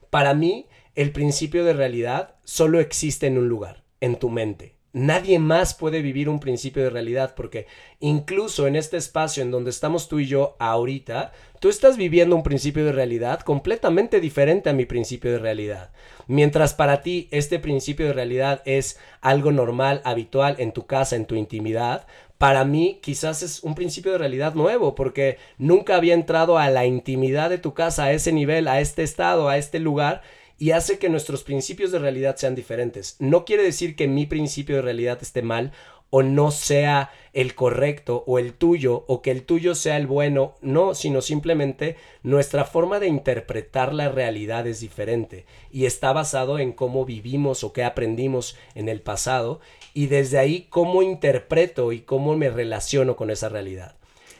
para 0.09 0.33
mí 0.33 0.67
el 0.93 1.13
principio 1.13 1.63
de 1.63 1.71
realidad 1.71 2.35
solo 2.43 2.81
existe 2.81 3.27
en 3.27 3.37
un 3.37 3.47
lugar, 3.47 3.85
en 4.01 4.19
tu 4.19 4.29
mente. 4.29 4.75
Nadie 4.91 5.37
más 5.37 5.75
puede 5.75 6.01
vivir 6.01 6.29
un 6.29 6.39
principio 6.39 6.81
de 6.81 6.89
realidad 6.89 7.35
porque 7.35 7.67
incluso 7.99 8.65
en 8.65 8.75
este 8.75 8.97
espacio 8.97 9.43
en 9.43 9.51
donde 9.51 9.69
estamos 9.69 10.09
tú 10.09 10.19
y 10.19 10.25
yo 10.25 10.55
ahorita, 10.57 11.31
tú 11.59 11.69
estás 11.69 11.95
viviendo 11.95 12.35
un 12.35 12.41
principio 12.41 12.83
de 12.83 12.91
realidad 12.91 13.41
completamente 13.41 14.19
diferente 14.19 14.67
a 14.67 14.73
mi 14.73 14.87
principio 14.87 15.31
de 15.31 15.37
realidad. 15.37 15.91
Mientras 16.25 16.73
para 16.73 17.03
ti 17.03 17.27
este 17.29 17.59
principio 17.59 18.07
de 18.07 18.13
realidad 18.13 18.63
es 18.65 18.97
algo 19.21 19.51
normal, 19.51 20.01
habitual 20.05 20.55
en 20.57 20.71
tu 20.71 20.87
casa, 20.87 21.15
en 21.15 21.25
tu 21.25 21.35
intimidad, 21.35 22.07
para 22.39 22.65
mí 22.65 22.99
quizás 23.03 23.43
es 23.43 23.61
un 23.63 23.75
principio 23.75 24.13
de 24.13 24.17
realidad 24.17 24.55
nuevo 24.55 24.95
porque 24.95 25.37
nunca 25.59 25.97
había 25.97 26.15
entrado 26.15 26.57
a 26.57 26.67
la 26.71 26.87
intimidad 26.87 27.51
de 27.51 27.59
tu 27.59 27.75
casa, 27.75 28.05
a 28.05 28.11
ese 28.11 28.31
nivel, 28.31 28.67
a 28.67 28.79
este 28.79 29.03
estado, 29.03 29.49
a 29.49 29.57
este 29.57 29.77
lugar 29.77 30.23
y 30.59 30.71
hace 30.71 30.99
que 30.99 31.09
nuestros 31.09 31.43
principios 31.43 31.91
de 31.91 31.99
realidad 31.99 32.35
sean 32.35 32.53
diferentes. 32.53 33.15
No 33.19 33.45
quiere 33.45 33.63
decir 33.63 33.95
que 33.95 34.07
mi 34.07 34.25
principio 34.25 34.75
de 34.75 34.81
realidad 34.81 35.17
esté 35.21 35.41
mal 35.41 35.71
o 36.09 36.23
no 36.23 36.51
sea 36.51 37.11
el 37.33 37.55
correcto 37.55 38.23
o 38.27 38.39
el 38.39 38.53
tuyo 38.53 39.05
o 39.07 39.21
que 39.21 39.31
el 39.31 39.43
tuyo 39.43 39.75
sea 39.75 39.95
el 39.95 40.07
bueno, 40.07 40.55
no, 40.61 40.95
sino 40.95 41.21
simplemente 41.21 41.95
nuestra 42.23 42.65
forma 42.65 42.99
de 42.99 43.07
interpretar 43.07 43.93
la 43.93 44.09
realidad 44.09 44.67
es 44.67 44.79
diferente 44.79 45.45
y 45.71 45.85
está 45.85 46.11
basado 46.11 46.59
en 46.59 46.73
cómo 46.73 47.05
vivimos 47.05 47.63
o 47.63 47.71
qué 47.71 47.83
aprendimos 47.83 48.57
en 48.75 48.89
el 48.89 49.01
pasado 49.01 49.61
y 49.93 50.07
desde 50.07 50.39
ahí 50.39 50.67
cómo 50.69 51.03
interpreto 51.03 51.91
y 51.93 52.01
cómo 52.01 52.35
me 52.35 52.49
relaciono 52.49 53.15
con 53.15 53.29
esa 53.29 53.47
realidad. 53.49 53.95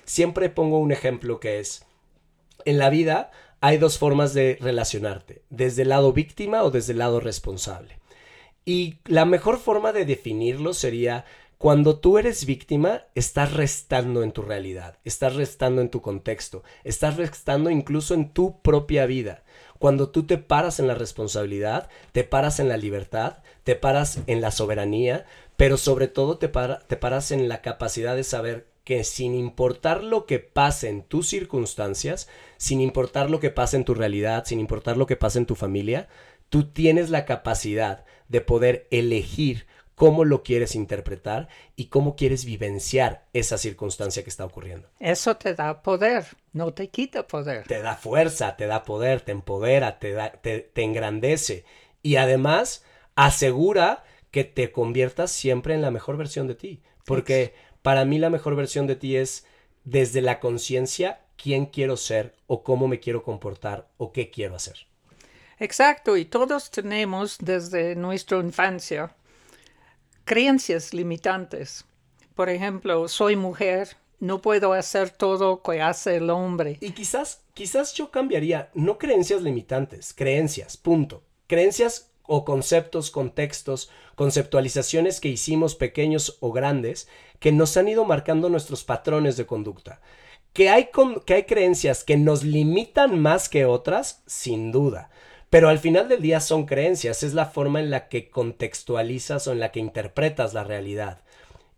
Siempre 0.06 0.50
pongo 0.50 0.80
un 0.80 0.92
ejemplo 0.92 1.40
que 1.40 1.60
es, 1.60 1.86
en 2.66 2.80
la 2.80 2.90
vida 2.90 3.32
hay 3.62 3.78
dos 3.78 3.98
formas 3.98 4.34
de 4.34 4.58
relacionarte, 4.62 5.44
desde 5.50 5.84
el 5.84 5.90
lado 5.90 6.14
víctima 6.14 6.64
o 6.64 6.72
desde 6.72 6.94
el 6.94 7.00
lado 7.00 7.20
responsable. 7.20 8.00
Y 8.66 9.00
la 9.06 9.26
mejor 9.26 9.58
forma 9.58 9.92
de 9.92 10.06
definirlo 10.06 10.74
sería 10.74 11.26
cuando 11.60 12.00
tú 12.00 12.18
eres 12.18 12.46
víctima, 12.46 13.04
estás 13.16 13.52
restando 13.52 14.24
en 14.24 14.32
tu 14.32 14.44
realidad, 14.44 14.98
estás 15.04 15.36
restando 15.36 15.82
en 15.82 15.90
tu 15.90 16.02
contexto, 16.02 16.64
estás 16.86 17.18
restando 17.18 17.70
incluso 17.70 18.14
en 18.14 18.30
tu 18.32 18.62
propia 18.62 19.06
vida. 19.06 19.44
Cuando 19.78 20.10
tú 20.10 20.26
te 20.26 20.38
paras 20.38 20.80
en 20.80 20.88
la 20.88 20.96
responsabilidad, 20.96 21.90
te 22.14 22.24
paras 22.24 22.62
en 22.62 22.70
la 22.70 22.78
libertad, 22.78 23.40
te 23.66 23.76
paras 23.76 24.20
en 24.28 24.40
la 24.40 24.52
soberanía, 24.52 25.26
pero 25.58 25.76
sobre 25.76 26.08
todo 26.08 26.38
te, 26.38 26.48
paras 26.48 27.32
en 27.32 27.50
la 27.50 27.62
capacidad 27.62 28.16
de 28.16 28.24
saber 28.24 28.68
que 28.90 29.04
sin 29.04 29.36
importar 29.36 30.04
lo 30.04 30.26
que 30.26 30.40
pase 30.40 30.90
en 30.90 31.04
tus 31.04 31.30
circunstancias, 31.30 32.28
sin 32.58 32.82
importar 32.82 33.30
lo 33.30 33.40
que 33.40 33.52
pase 33.52 33.78
en 33.78 33.86
tu 33.86 33.94
realidad, 33.94 34.46
sin 34.48 34.60
importar 34.60 34.98
lo 34.98 35.06
que 35.06 35.16
pase 35.16 35.38
en 35.38 35.46
tu 35.46 35.54
familia, 35.54 36.08
tú 36.50 36.72
tienes 36.72 37.12
la 37.12 37.26
capacidad 37.26 38.04
de 38.30 38.42
poder 38.42 38.88
elegir 38.90 39.68
cómo 39.94 40.26
lo 40.26 40.42
quieres 40.42 40.74
interpretar 40.74 41.50
y 41.76 41.90
cómo 41.90 42.16
quieres 42.16 42.46
vivenciar 42.46 43.28
esa 43.32 43.60
circunstancia 43.60 44.24
que 44.24 44.32
está 44.32 44.44
ocurriendo. 44.44 44.90
Eso 45.00 45.38
te 45.38 45.54
da 45.54 45.84
poder, 45.84 46.26
no 46.52 46.74
te 46.74 46.90
quita 46.90 47.28
poder. 47.28 47.68
Te 47.68 47.84
da 47.84 47.96
fuerza, 47.96 48.56
te 48.58 48.66
da 48.66 48.86
poder, 48.86 49.22
te 49.22 49.34
empodera, 49.34 50.00
te, 50.00 50.14
da, 50.14 50.32
te, 50.32 50.72
engrandece 50.78 51.64
y 52.02 52.16
además 52.16 52.84
asegura 53.14 54.04
que 54.32 54.46
te 54.46 54.72
conviertas 54.72 55.30
siempre 55.30 55.76
en 55.76 55.84
la 55.84 55.92
mejor 55.92 56.18
versión 56.18 56.48
de 56.48 56.56
ti. 56.56 56.82
Porque 57.06 57.54
para 57.90 58.06
mí 58.06 58.20
la 58.20 58.30
mejor 58.30 58.56
versión 58.56 58.86
de 58.86 58.96
ti 58.96 59.16
es 59.16 59.48
desde 59.84 60.22
la 60.22 60.40
conciencia 60.40 61.22
quién 61.42 61.66
quiero 61.66 61.98
ser 61.98 62.36
o 62.46 62.62
cómo 62.62 62.88
me 62.88 63.00
quiero 63.00 63.24
comportar 63.24 63.90
o 63.98 64.12
qué 64.12 64.30
quiero 64.30 64.56
hacer. 64.56 64.86
Exacto, 65.58 66.16
y 66.16 66.26
todos 66.26 66.70
tenemos 66.70 67.40
desde 67.40 67.96
nuestra 67.96 68.38
infancia 68.38 69.16
creencias 70.24 70.94
limitantes. 70.94 71.84
Por 72.36 72.50
ejemplo, 72.50 73.08
soy 73.08 73.36
mujer 73.36 73.98
no 74.20 74.40
puedo 74.40 74.74
hacer 74.74 75.10
todo 75.10 75.64
que 75.64 75.82
hace 75.82 76.18
el 76.18 76.30
hombre. 76.30 76.78
Y 76.82 76.92
quizás, 76.92 77.42
quizás 77.56 77.96
yo 77.96 78.12
cambiaría, 78.12 78.70
no 78.76 79.00
creencias 79.00 79.42
limitantes, 79.42 80.14
creencias, 80.14 80.78
punto. 80.78 81.24
Creencias 81.48 82.12
o 82.32 82.46
conceptos, 82.46 83.10
contextos, 83.10 83.90
conceptualizaciones 84.14 85.20
que 85.20 85.30
hicimos 85.30 85.74
pequeños 85.74 86.38
o 86.42 86.52
grandes 86.52 87.08
que 87.40 87.52
nos 87.52 87.78
han 87.78 87.88
ido 87.88 88.06
marcando 88.06 88.50
nuestros 88.50 88.84
patrones 88.84 89.38
de 89.38 89.46
conducta. 89.46 90.02
Que 90.54 90.70
hay, 90.70 90.90
que 91.26 91.34
hay 91.34 91.44
creencias 91.44 92.04
que 92.04 92.18
nos 92.18 92.44
limitan 92.44 93.20
más 93.20 93.50
que 93.50 93.66
otras, 93.66 94.24
sin 94.26 94.72
duda. 94.72 95.10
Pero 95.50 95.70
al 95.70 95.80
final 95.80 96.10
del 96.10 96.22
día 96.22 96.40
son 96.42 96.66
creencias, 96.66 97.24
es 97.24 97.34
la 97.34 97.46
forma 97.46 97.80
en 97.80 97.90
la 97.90 98.08
que 98.08 98.30
contextualizas 98.30 99.48
o 99.48 99.52
en 99.52 99.60
la 99.60 99.72
que 99.72 99.80
interpretas 99.80 100.54
la 100.54 100.64
realidad. 100.64 101.24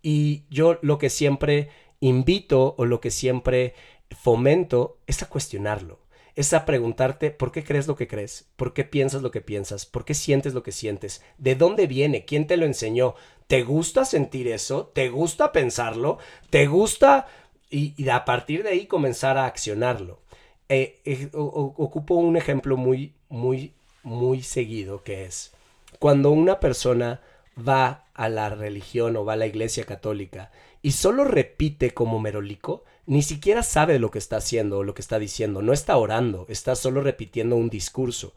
Y 0.02 0.44
yo 0.50 0.80
lo 0.82 0.98
que 0.98 1.10
siempre 1.10 1.70
invito 2.02 2.76
o 2.78 2.86
lo 2.86 3.00
que 3.00 3.12
siempre 3.12 3.74
fomento 4.10 4.98
es 5.08 5.24
a 5.24 5.30
cuestionarlo, 5.30 6.00
es 6.36 6.54
a 6.54 6.66
preguntarte 6.66 7.32
por 7.32 7.52
qué 7.52 7.64
crees 7.64 7.88
lo 7.88 7.96
que 7.96 8.08
crees, 8.08 8.50
por 8.58 8.74
qué 8.74 8.84
piensas 8.84 9.22
lo 9.22 9.32
que 9.32 9.42
piensas, 9.42 9.86
por 9.86 10.04
qué 10.04 10.16
sientes 10.16 10.54
lo 10.54 10.64
que 10.64 10.72
sientes, 10.72 11.24
de 11.38 11.56
dónde 11.56 11.88
viene, 11.88 12.26
quién 12.26 12.48
te 12.48 12.58
lo 12.58 12.66
enseñó, 12.66 13.16
¿te 13.52 13.64
gusta 13.64 14.06
sentir 14.06 14.48
eso? 14.48 14.86
¿Te 14.94 15.10
gusta 15.10 15.52
pensarlo? 15.52 16.20
¿Te 16.50 16.68
gusta? 16.68 17.28
Y, 17.70 18.08
a 18.08 18.24
partir 18.24 18.64
de 18.64 18.70
ahí 18.70 18.86
comenzar 18.86 19.38
a 19.38 19.46
accionarlo. 19.46 20.22
Eh, 20.70 21.02
eh, 21.04 21.30
ocupo 21.34 22.16
un 22.16 22.38
ejemplo 22.38 22.78
muy, 22.78 23.14
muy, 23.28 23.74
muy 24.04 24.42
seguido 24.42 25.04
que 25.04 25.26
es 25.26 25.52
cuando 26.00 26.32
una 26.32 26.62
persona 26.62 27.20
va 27.60 28.06
a 28.14 28.30
la 28.30 28.48
religión 28.48 29.18
o 29.18 29.26
va 29.26 29.34
a 29.34 29.36
la 29.44 29.48
iglesia 29.48 29.84
católica 29.84 30.50
y 30.82 30.94
solo 30.94 31.26
repite 31.26 31.94
como 31.94 32.22
merolico, 32.22 32.86
ni 33.06 33.24
siquiera 33.24 33.64
sabe 33.64 34.00
lo 34.00 34.12
que 34.12 34.20
está 34.20 34.38
haciendo 34.38 34.80
o 34.80 34.84
lo 34.84 34.94
que 34.94 35.02
está 35.02 35.20
diciendo, 35.20 35.62
no 35.62 35.74
está 35.74 35.98
orando, 35.98 36.46
está 36.50 36.76
solo 36.76 37.02
repitiendo 37.02 37.56
un 37.56 37.70
discurso. 37.70 38.34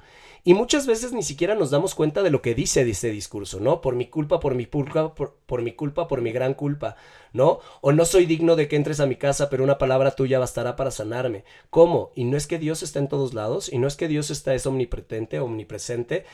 Y 0.47 0.53
muchas 0.53 0.87
veces 0.87 1.13
ni 1.13 1.23
siquiera 1.23 1.55
nos 1.55 1.71
damos 1.71 1.95
cuenta 1.95 2.23
de 2.23 2.31
lo 2.31 2.43
que 2.43 2.55
dice 2.55 2.83
ese 2.83 3.09
discurso, 3.11 3.61
¿no? 3.61 3.81
Por 3.81 3.95
mi 3.97 4.09
culpa, 4.09 4.41
por 4.41 4.55
mi 4.55 4.67
culpa, 4.67 5.15
por, 5.15 5.63
mi 5.63 5.73
culpa, 5.73 6.07
por 6.07 6.21
mi 6.21 6.33
gran 6.33 6.53
culpa, 6.53 6.97
¿no? 7.33 7.61
O 7.81 7.93
no 7.93 8.05
soy 8.05 8.27
digno 8.27 8.55
de 8.55 8.69
que 8.69 8.77
entres 8.77 9.01
a 9.01 9.07
mi 9.07 9.17
casa, 9.17 9.49
pero 9.49 9.65
una 9.65 9.79
palabra 9.79 10.11
tuya 10.11 10.39
bastará 10.39 10.77
para 10.77 10.91
sanarme. 10.91 11.45
¿Cómo? 11.71 12.13
Y 12.15 12.25
no 12.25 12.37
es 12.37 12.47
que 12.47 12.59
Dios 12.59 12.83
está 12.83 12.99
en 12.99 13.09
todos 13.09 13.33
lados, 13.33 13.73
y 13.73 13.79
no 13.79 13.89
es 13.89 13.97
que 13.97 14.07
Dios 14.07 14.31
está 14.31 14.55
es 14.55 14.67
omnipotente, 14.67 15.41
omnipresente, 15.41 16.27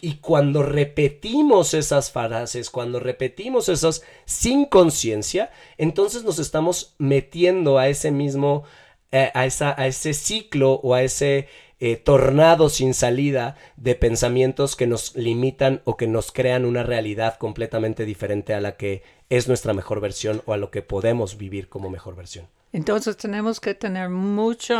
y 0.00 0.16
cuando 0.16 0.62
repetimos 0.62 1.74
esas 1.74 2.10
frases, 2.10 2.70
cuando 2.70 3.00
repetimos 3.00 3.68
esas 3.68 4.02
sin 4.24 4.64
conciencia, 4.64 5.50
entonces 5.78 6.24
nos 6.24 6.38
estamos 6.38 6.94
metiendo 6.98 7.78
a 7.78 7.88
ese 7.88 8.10
mismo, 8.10 8.64
eh, 9.12 9.30
a, 9.34 9.46
esa, 9.46 9.74
a 9.80 9.86
ese 9.86 10.14
ciclo 10.14 10.74
o 10.82 10.94
a 10.94 11.02
ese 11.02 11.48
eh, 11.82 11.96
tornado 11.96 12.68
sin 12.68 12.92
salida 12.92 13.56
de 13.76 13.94
pensamientos 13.94 14.76
que 14.76 14.86
nos 14.86 15.16
limitan 15.16 15.80
o 15.84 15.96
que 15.96 16.06
nos 16.06 16.30
crean 16.30 16.64
una 16.64 16.82
realidad 16.82 17.38
completamente 17.38 18.04
diferente 18.04 18.52
a 18.52 18.60
la 18.60 18.76
que 18.76 19.02
es 19.30 19.48
nuestra 19.48 19.72
mejor 19.72 20.00
versión 20.00 20.42
o 20.44 20.52
a 20.52 20.58
lo 20.58 20.70
que 20.70 20.82
podemos 20.82 21.38
vivir 21.38 21.68
como 21.68 21.88
mejor 21.88 22.16
versión. 22.16 22.46
Entonces 22.72 23.16
tenemos 23.16 23.60
que 23.60 23.74
tener 23.74 24.10
mucho, 24.10 24.76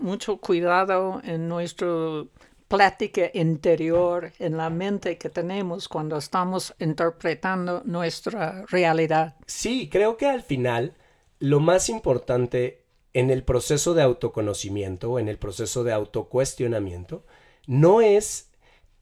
mucho 0.00 0.36
cuidado 0.36 1.20
en 1.24 1.48
nuestro 1.48 2.28
plática 2.72 3.30
interior 3.34 4.32
en 4.38 4.56
la 4.56 4.70
mente 4.70 5.18
que 5.18 5.28
tenemos 5.28 5.88
cuando 5.88 6.16
estamos 6.16 6.74
interpretando 6.78 7.82
nuestra 7.84 8.64
realidad. 8.70 9.36
Sí, 9.46 9.90
creo 9.92 10.16
que 10.16 10.24
al 10.24 10.42
final 10.42 10.94
lo 11.38 11.60
más 11.60 11.90
importante 11.90 12.82
en 13.12 13.30
el 13.30 13.44
proceso 13.44 13.92
de 13.92 14.00
autoconocimiento 14.00 15.18
en 15.18 15.28
el 15.28 15.36
proceso 15.36 15.84
de 15.84 15.92
autocuestionamiento 15.92 17.26
no 17.66 18.00
es 18.00 18.50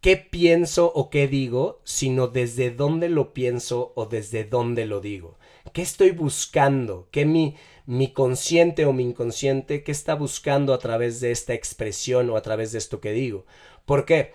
qué 0.00 0.16
pienso 0.16 0.90
o 0.92 1.08
qué 1.08 1.28
digo, 1.28 1.80
sino 1.84 2.26
desde 2.26 2.72
dónde 2.72 3.08
lo 3.08 3.32
pienso 3.32 3.92
o 3.94 4.06
desde 4.06 4.42
dónde 4.42 4.86
lo 4.86 5.00
digo. 5.00 5.38
¿Qué 5.72 5.82
estoy 5.82 6.10
buscando? 6.10 7.08
¿Qué 7.10 7.24
mi, 7.24 7.56
mi 7.86 8.12
consciente 8.12 8.86
o 8.86 8.92
mi 8.92 9.04
inconsciente, 9.04 9.82
qué 9.82 9.92
está 9.92 10.14
buscando 10.14 10.74
a 10.74 10.78
través 10.78 11.20
de 11.20 11.30
esta 11.30 11.54
expresión 11.54 12.30
o 12.30 12.36
a 12.36 12.42
través 12.42 12.72
de 12.72 12.78
esto 12.78 13.00
que 13.00 13.12
digo? 13.12 13.46
¿Por 13.84 14.04
qué? 14.04 14.32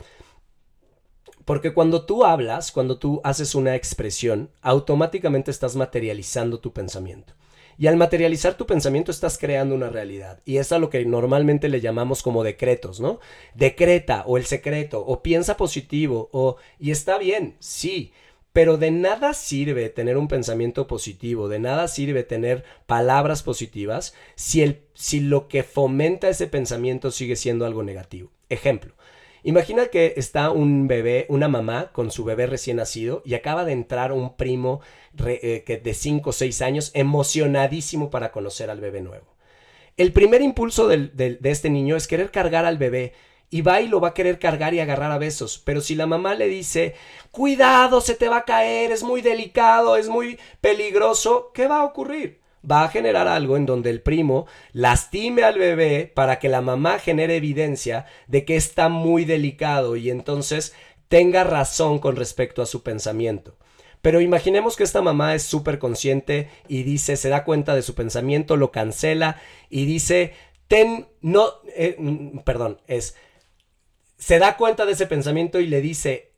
Porque 1.46 1.74
cuando 1.74 2.06
tú 2.06 2.26
hablas, 2.26 2.72
cuando 2.72 2.98
tú 2.98 3.22
haces 3.24 3.54
una 3.54 3.76
expresión, 3.76 4.50
automáticamente 4.62 5.52
estás 5.52 5.76
materializando 5.76 6.60
tu 6.60 6.74
pensamiento. 6.74 7.34
Y 7.78 7.88
al 7.88 7.98
materializar 7.98 8.56
tu 8.56 8.66
pensamiento 8.66 9.12
estás 9.12 9.38
creando 9.38 9.76
una 9.76 9.90
realidad. 9.90 10.42
Y 10.46 10.58
es 10.58 10.72
a 10.72 10.80
lo 10.80 10.90
que 10.90 11.06
normalmente 11.06 11.70
le 11.70 11.82
llamamos 11.82 12.24
como 12.24 12.44
decretos, 12.44 13.00
¿no? 13.00 13.20
Decreta 13.54 14.24
o 14.26 14.38
el 14.38 14.46
secreto 14.46 15.06
o 15.06 15.22
piensa 15.22 15.58
positivo 15.58 16.30
o... 16.32 16.56
Y 16.80 16.92
está 16.92 17.18
bien, 17.18 17.58
sí. 17.60 18.14
Pero 18.56 18.78
de 18.78 18.90
nada 18.90 19.34
sirve 19.34 19.90
tener 19.90 20.16
un 20.16 20.30
pensamiento 20.30 20.88
positivo, 20.88 21.50
de 21.50 21.60
nada 21.60 21.90
sirve 21.90 22.24
tener 22.24 22.64
palabras 22.86 23.44
positivas 23.44 24.16
si, 24.36 24.62
el, 24.62 24.80
si 24.94 25.20
lo 25.20 25.50
que 25.50 25.64
fomenta 25.64 26.30
ese 26.30 26.48
pensamiento 26.48 27.12
sigue 27.12 27.36
siendo 27.36 27.66
algo 27.66 27.84
negativo. 27.84 28.32
Ejemplo, 28.48 28.94
Imagina 29.44 29.88
que 29.88 30.14
está 30.16 30.52
un 30.52 30.88
bebé, 30.88 31.26
una 31.28 31.50
mamá 31.50 31.92
con 31.92 32.12
su 32.12 32.24
bebé 32.24 32.48
recién 32.48 32.78
nacido 32.78 33.22
y 33.26 33.34
acaba 33.34 33.66
de 33.66 33.74
entrar 33.74 34.14
un 34.14 34.38
primo 34.38 34.80
eh, 35.24 35.82
de 35.84 35.94
5 35.94 36.30
o 36.30 36.34
6 36.34 36.62
años 36.62 36.92
emocionadísimo 36.96 38.10
para 38.10 38.32
conocer 38.32 38.70
al 38.70 38.80
bebé 38.80 39.02
nuevo. 39.02 39.36
El 39.98 40.14
primer 40.14 40.42
impulso 40.42 40.88
de 40.88 41.40
este 41.44 41.70
niño 41.70 41.98
es 41.98 42.08
querer 42.08 42.32
cargar 42.32 42.66
al 42.66 42.78
bebé 42.78 43.14
y 43.50 43.62
va 43.62 43.82
y 43.82 43.88
lo 43.88 44.00
va 44.00 44.10
a 44.10 44.14
querer 44.14 44.40
cargar 44.40 44.74
y 44.74 44.80
agarrar 44.80 45.12
a 45.12 45.18
besos. 45.18 45.62
Pero 45.64 45.82
si 45.82 45.96
la 45.96 46.08
mamá 46.08 46.36
le 46.36 46.48
dice, 46.48 46.96
cuidado, 47.32 48.02
se 48.02 48.16
te 48.16 48.30
va 48.30 48.38
a 48.38 48.46
caer, 48.46 48.92
es 48.92 49.04
muy 49.04 49.22
delicado, 49.22 49.98
es 49.98 50.10
muy 50.10 50.40
peligroso, 50.62 51.52
¿qué 51.54 51.68
va 51.68 51.80
a 51.80 51.86
ocurrir? 51.86 52.46
va 52.70 52.84
a 52.84 52.90
generar 52.90 53.28
algo 53.28 53.58
en 53.58 53.66
donde 53.66 53.90
el 53.90 54.02
primo 54.02 54.48
lastime 54.74 55.44
al 55.44 55.60
bebé 55.60 56.12
para 56.14 56.40
que 56.40 56.50
la 56.50 56.62
mamá 56.62 57.00
genere 57.00 57.36
evidencia 57.36 58.06
de 58.28 58.46
que 58.46 58.56
está 58.56 58.90
muy 58.90 59.26
delicado 59.26 59.96
y 59.96 60.10
entonces 60.10 60.74
tenga 61.08 61.44
razón 61.44 62.00
con 62.00 62.16
respecto 62.16 62.62
a 62.62 62.66
su 62.66 62.82
pensamiento. 62.84 63.56
Pero 64.02 64.22
imaginemos 64.22 64.76
que 64.76 64.84
esta 64.84 65.02
mamá 65.02 65.34
es 65.34 65.44
súper 65.44 65.80
consciente 65.80 66.50
y 66.68 66.84
dice, 66.84 67.18
se 67.18 67.30
da 67.30 67.44
cuenta 67.44 67.76
de 67.76 67.82
su 67.82 67.96
pensamiento, 67.96 68.56
lo 68.56 68.72
cancela 68.72 69.42
y 69.70 69.86
dice, 69.86 70.34
ten, 70.68 71.08
no, 71.22 71.48
eh, 71.76 71.96
mm, 71.98 72.40
perdón, 72.40 72.82
es, 72.88 73.16
se 74.26 74.40
da 74.40 74.58
cuenta 74.58 74.88
de 74.88 74.94
ese 74.94 75.06
pensamiento 75.06 75.60
y 75.60 75.68
le 75.68 75.82
dice, 75.82 76.32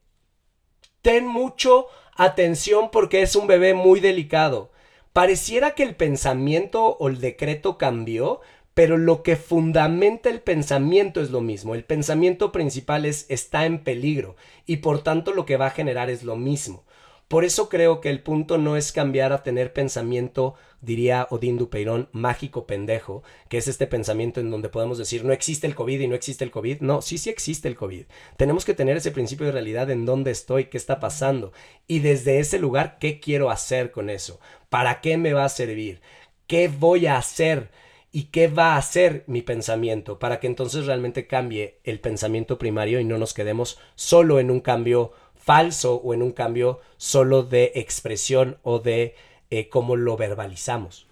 ten 1.02 1.26
mucho 1.26 1.88
atención 2.18 2.92
porque 2.92 3.22
es 3.22 3.34
un 3.38 3.48
bebé 3.48 3.74
muy 3.74 4.02
delicado. 4.02 4.74
Pareciera 5.14 5.72
que 5.72 5.84
el 5.84 5.96
pensamiento 5.96 6.98
o 7.00 7.08
el 7.08 7.22
decreto 7.22 7.78
cambió, 7.78 8.42
pero 8.74 8.98
lo 8.98 9.24
que 9.24 9.38
fundamenta 9.38 10.30
el 10.30 10.42
pensamiento 10.42 11.22
es 11.22 11.32
lo 11.32 11.40
mismo. 11.40 11.76
El 11.76 11.86
pensamiento 11.86 12.52
principal 12.52 13.06
es 13.06 13.26
está 13.30 13.66
en 13.66 13.82
peligro 13.86 14.36
y 14.66 14.78
por 14.78 15.02
tanto 15.02 15.34
lo 15.34 15.46
que 15.46 15.56
va 15.56 15.68
a 15.68 15.72
generar 15.72 16.10
es 16.10 16.24
lo 16.24 16.36
mismo. 16.36 16.84
Por 17.30 17.46
eso 17.46 17.70
creo 17.70 18.02
que 18.02 18.10
el 18.10 18.22
punto 18.22 18.58
no 18.58 18.76
es 18.76 18.92
cambiar 18.92 19.32
a 19.32 19.44
tener 19.44 19.72
pensamiento, 19.72 20.56
diría 20.82 21.28
Odín 21.30 21.58
Dupeirón, 21.58 22.10
mágico 22.12 22.68
pendejo, 22.68 23.24
que 23.50 23.58
es 23.58 23.68
este 23.68 23.88
pensamiento 23.88 24.40
en 24.40 24.52
donde 24.52 24.70
podemos 24.70 24.98
decir 24.98 25.26
no 25.26 25.34
existe 25.34 25.68
el 25.68 25.76
COVID 25.76 26.00
y 26.00 26.08
no 26.08 26.16
existe 26.16 26.44
el 26.44 26.52
COVID. 26.52 26.82
No, 26.82 27.02
sí, 27.02 27.18
sí 27.18 27.30
existe 27.30 27.68
el 27.68 27.76
COVID. 27.76 28.06
Tenemos 28.38 28.66
que 28.66 28.74
tener 28.74 28.98
ese 28.98 29.12
principio 29.12 29.46
de 29.46 29.52
realidad 29.52 29.90
en 29.90 30.06
dónde 30.06 30.32
estoy, 30.32 30.66
qué 30.66 30.78
está 30.78 31.00
pasando. 31.00 31.52
Y 31.88 32.00
desde 32.00 32.40
ese 32.40 32.60
lugar 32.60 32.98
qué 33.00 33.20
quiero 33.20 33.50
hacer 33.50 33.92
con 33.92 34.10
eso, 34.10 34.40
para 34.70 35.02
qué 35.02 35.18
me 35.18 35.34
va 35.34 35.46
a 35.46 35.50
servir, 35.50 36.02
qué 36.48 36.68
voy 36.68 37.08
a 37.08 37.18
hacer 37.18 37.70
y 38.12 38.26
qué 38.26 38.48
va 38.48 38.74
a 38.74 38.78
hacer 38.78 39.24
mi 39.28 39.42
pensamiento 39.42 40.18
para 40.18 40.40
que 40.40 40.48
entonces 40.48 40.86
realmente 40.86 41.28
cambie 41.28 41.80
el 41.84 42.00
pensamiento 42.00 42.58
primario 42.58 43.00
y 43.00 43.04
no 43.04 43.18
nos 43.18 43.34
quedemos 43.34 43.80
solo 43.96 44.40
en 44.40 44.50
un 44.50 44.62
cambio 44.62 45.12
falso 45.36 45.96
o 45.96 46.14
en 46.14 46.22
un 46.22 46.32
cambio 46.32 46.80
solo 46.98 47.44
de 47.44 47.72
expresión 47.76 48.58
o 48.64 48.80
de 48.80 49.16
eh, 49.50 49.70
cómo 49.70 49.96
lo 49.96 50.18
verbalizamos. 50.18 51.08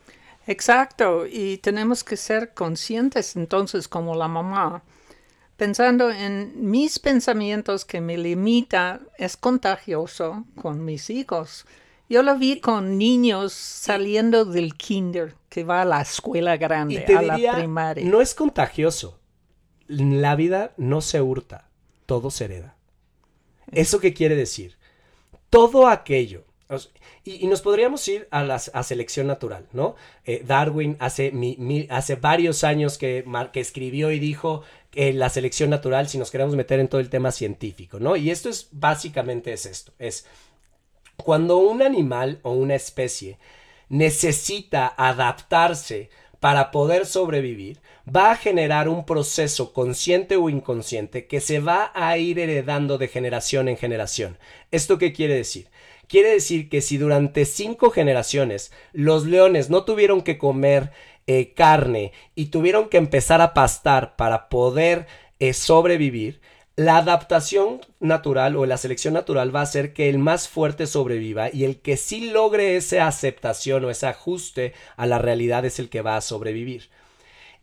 Exacto, 0.47 1.25
y 1.25 1.57
tenemos 1.57 2.03
que 2.03 2.17
ser 2.17 2.53
conscientes 2.53 3.35
entonces 3.35 3.87
como 3.87 4.15
la 4.15 4.27
mamá, 4.27 4.83
pensando 5.57 6.11
en 6.11 6.69
mis 6.69 6.99
pensamientos 6.99 7.83
que 7.83 7.99
me 7.99 8.17
limita, 8.17 9.01
es 9.17 9.37
contagioso 9.37 10.45
con 10.61 10.85
mis 10.85 11.09
hijos. 11.09 11.65
Yo 12.07 12.21
lo 12.21 12.37
vi 12.37 12.59
con 12.59 12.99
niños 12.99 13.53
saliendo 13.53 14.45
del 14.45 14.75
kinder, 14.75 15.33
que 15.49 15.63
va 15.63 15.81
a 15.81 15.85
la 15.85 16.01
escuela 16.01 16.57
grande, 16.57 17.03
a 17.05 17.21
la 17.23 17.55
primaria. 17.55 18.05
No 18.05 18.21
es 18.21 18.35
contagioso. 18.35 19.19
La 19.87 20.35
vida 20.35 20.73
no 20.77 21.01
se 21.01 21.21
hurta, 21.21 21.69
todo 22.05 22.29
se 22.29 22.45
hereda. 22.45 22.75
¿Eso 23.71 23.99
qué 23.99 24.13
quiere 24.13 24.35
decir? 24.35 24.77
Todo 25.49 25.87
aquello 25.87 26.45
Y, 27.23 27.45
nos 27.47 27.61
podríamos 27.61 28.07
ir 28.07 28.27
a, 28.31 28.43
la 28.43 28.59
selección 28.59 29.27
natural, 29.27 29.67
¿no? 29.71 29.95
Eh, 30.25 30.43
Darwin 30.45 30.97
hace, 30.99 31.31
hace 31.89 32.15
varios 32.15 32.63
años 32.63 32.97
que, 32.97 33.23
escribió 33.53 34.11
y 34.11 34.19
dijo 34.19 34.63
que 34.89 35.13
la 35.13 35.29
selección 35.29 35.69
natural, 35.69 36.07
si 36.07 36.17
nos 36.17 36.31
queremos 36.31 36.55
meter 36.55 36.79
en 36.79 36.87
todo 36.87 37.01
el 37.01 37.09
tema 37.09 37.31
científico, 37.31 37.99
¿no? 37.99 38.15
Y 38.15 38.31
esto 38.31 38.49
es 38.49 38.69
básicamente 38.71 39.53
es 39.53 39.65
esto, 39.65 39.91
es 39.99 40.25
cuando 41.17 41.57
un 41.57 41.81
animal 41.81 42.39
o 42.43 42.51
una 42.51 42.75
especie 42.75 43.37
necesita 43.89 44.93
adaptarse 44.97 46.09
para 46.39 46.71
poder 46.71 47.05
sobrevivir, 47.05 47.79
va 48.13 48.31
a 48.31 48.35
generar 48.35 48.89
un 48.89 49.05
proceso 49.05 49.73
consciente 49.73 50.35
o 50.35 50.49
inconsciente 50.49 51.27
que 51.27 51.41
se 51.41 51.59
va 51.59 51.91
a 51.95 52.17
ir 52.17 52.39
heredando 52.39 52.97
de 52.97 53.07
generación 53.07 53.67
en 53.67 53.77
generación. 53.77 54.37
¿Esto 54.71 54.97
qué 54.97 55.13
quiere 55.13 55.35
decir? 55.35 55.67
Quiere 56.07 56.29
decir 56.29 56.69
que 56.69 56.81
si 56.81 56.97
durante 56.97 57.45
cinco 57.45 57.89
generaciones 57.89 58.71
los 58.93 59.25
leones 59.25 59.69
no 59.69 59.83
tuvieron 59.83 60.21
que 60.21 60.37
comer 60.37 60.91
eh, 61.27 61.53
carne 61.53 62.11
y 62.35 62.47
tuvieron 62.47 62.89
que 62.89 62.97
empezar 62.97 63.41
a 63.41 63.53
pastar 63.53 64.15
para 64.15 64.49
poder 64.49 65.07
eh, 65.39 65.53
sobrevivir, 65.53 66.41
la 66.75 66.97
adaptación 66.97 67.79
natural 68.01 68.57
o 68.57 68.65
la 68.65 68.77
selección 68.77 69.13
natural 69.13 69.55
va 69.55 69.61
a 69.61 69.63
hacer 69.63 69.93
que 69.93 70.09
el 70.09 70.19
más 70.19 70.49
fuerte 70.49 70.87
sobreviva 70.87 71.49
y 71.51 71.63
el 71.63 71.79
que 71.79 71.95
sí 71.95 72.29
logre 72.31 72.75
esa 72.75 73.07
aceptación 73.07 73.85
o 73.85 73.89
ese 73.89 74.07
ajuste 74.07 74.73
a 74.97 75.05
la 75.05 75.17
realidad 75.17 75.63
es 75.63 75.79
el 75.79 75.89
que 75.89 76.01
va 76.01 76.17
a 76.17 76.21
sobrevivir. 76.21 76.89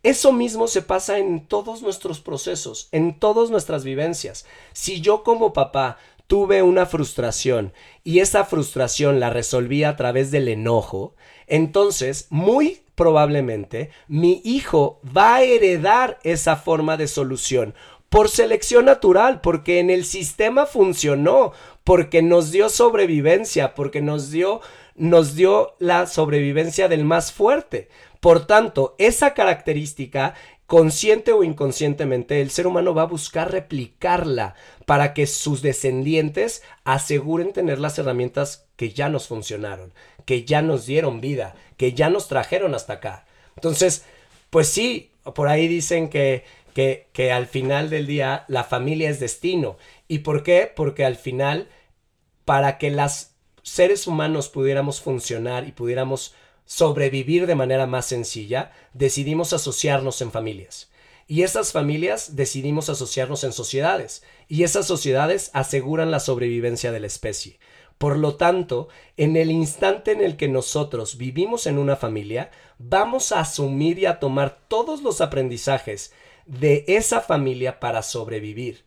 Eso 0.02 0.32
mismo 0.32 0.66
se 0.66 0.82
pasa 0.82 1.18
en 1.18 1.46
todos 1.46 1.82
nuestros 1.82 2.20
procesos, 2.20 2.88
en 2.90 3.20
todas 3.20 3.50
nuestras 3.50 3.84
vivencias. 3.84 4.46
Si 4.72 5.00
yo 5.00 5.22
como 5.22 5.52
papá 5.52 5.99
tuve 6.32 6.62
una 6.62 6.86
frustración 6.86 7.74
y 8.04 8.20
esa 8.20 8.46
frustración 8.46 9.20
la 9.20 9.28
resolví 9.28 9.84
a 9.84 9.96
través 9.96 10.30
del 10.30 10.48
enojo, 10.48 11.14
entonces 11.46 12.26
muy 12.30 12.80
probablemente 12.94 13.90
mi 14.08 14.40
hijo 14.42 14.98
va 15.14 15.34
a 15.34 15.42
heredar 15.42 16.18
esa 16.22 16.56
forma 16.56 16.96
de 16.96 17.06
solución 17.06 17.74
por 18.08 18.30
selección 18.30 18.86
natural, 18.86 19.42
porque 19.42 19.78
en 19.78 19.90
el 19.90 20.06
sistema 20.06 20.64
funcionó, 20.64 21.52
porque 21.84 22.22
nos 22.22 22.50
dio 22.50 22.70
sobrevivencia, 22.70 23.74
porque 23.74 24.00
nos 24.00 24.30
dio, 24.30 24.62
nos 24.96 25.34
dio 25.34 25.74
la 25.80 26.06
sobrevivencia 26.06 26.88
del 26.88 27.04
más 27.04 27.30
fuerte. 27.30 27.90
Por 28.20 28.46
tanto, 28.46 28.94
esa 28.96 29.34
característica, 29.34 30.32
consciente 30.72 31.34
o 31.34 31.44
inconscientemente, 31.44 32.40
el 32.40 32.50
ser 32.50 32.66
humano 32.66 32.94
va 32.94 33.02
a 33.02 33.04
buscar 33.04 33.52
replicarla 33.52 34.54
para 34.86 35.12
que 35.12 35.26
sus 35.26 35.60
descendientes 35.60 36.62
aseguren 36.84 37.52
tener 37.52 37.78
las 37.78 37.98
herramientas 37.98 38.64
que 38.76 38.88
ya 38.88 39.10
nos 39.10 39.28
funcionaron, 39.28 39.92
que 40.24 40.46
ya 40.46 40.62
nos 40.62 40.86
dieron 40.86 41.20
vida, 41.20 41.56
que 41.76 41.92
ya 41.92 42.08
nos 42.08 42.26
trajeron 42.26 42.74
hasta 42.74 42.94
acá. 42.94 43.26
Entonces, 43.54 44.06
pues 44.48 44.66
sí, 44.66 45.10
por 45.34 45.48
ahí 45.48 45.68
dicen 45.68 46.08
que 46.08 46.44
que, 46.72 47.30
al 47.30 47.48
final 47.48 47.90
del 47.90 48.06
día 48.06 48.46
la 48.48 48.64
familia 48.64 49.10
es 49.10 49.20
destino. 49.20 49.76
¿Y 50.08 50.20
por 50.20 50.42
qué? 50.42 50.72
Porque 50.74 51.04
al 51.04 51.16
final, 51.16 51.68
para 52.46 52.78
que 52.78 52.90
los 52.90 53.32
seres 53.62 54.06
humanos 54.06 54.48
pudiéramos 54.48 55.02
funcionar 55.02 55.68
y 55.68 55.72
pudiéramos 55.72 56.34
sobrevivir 56.64 57.47
de 57.47 57.54
manera 57.54 57.87
más 57.87 58.07
sencilla, 58.07 58.73
decidimos 58.92 59.52
asociarnos 59.52 60.21
en 60.23 60.31
familias. 60.31 60.90
Y 61.26 61.42
esas 61.42 61.73
familias 61.73 62.37
decidimos 62.37 62.88
asociarnos 62.88 63.45
en 63.45 63.52
sociedades. 63.52 64.23
Y 64.49 64.64
esas 64.64 64.87
sociedades 64.87 65.50
aseguran 65.54 66.11
la 66.11 66.21
sobrevivencia 66.21 66.92
de 66.92 67.00
la 67.00 67.07
especie. 67.07 67.59
Por 67.99 68.19
lo 68.19 68.35
tanto, 68.35 68.88
en 69.16 69.37
el 69.37 69.50
instante 69.50 70.11
en 70.12 70.21
el 70.21 70.37
que 70.37 70.49
nosotros 70.49 71.16
vivimos 71.19 71.66
en 71.66 71.78
una 71.78 71.97
familia, 71.97 72.50
vamos 72.78 73.33
a 73.33 73.40
asumir 73.40 73.99
y 73.99 74.07
a 74.07 74.19
tomar 74.19 74.59
todos 74.69 75.02
los 75.02 75.21
aprendizajes 75.21 76.12
de 76.47 76.85
esa 76.88 77.21
familia 77.21 77.78
para 77.78 78.02
sobrevivir. 78.02 78.85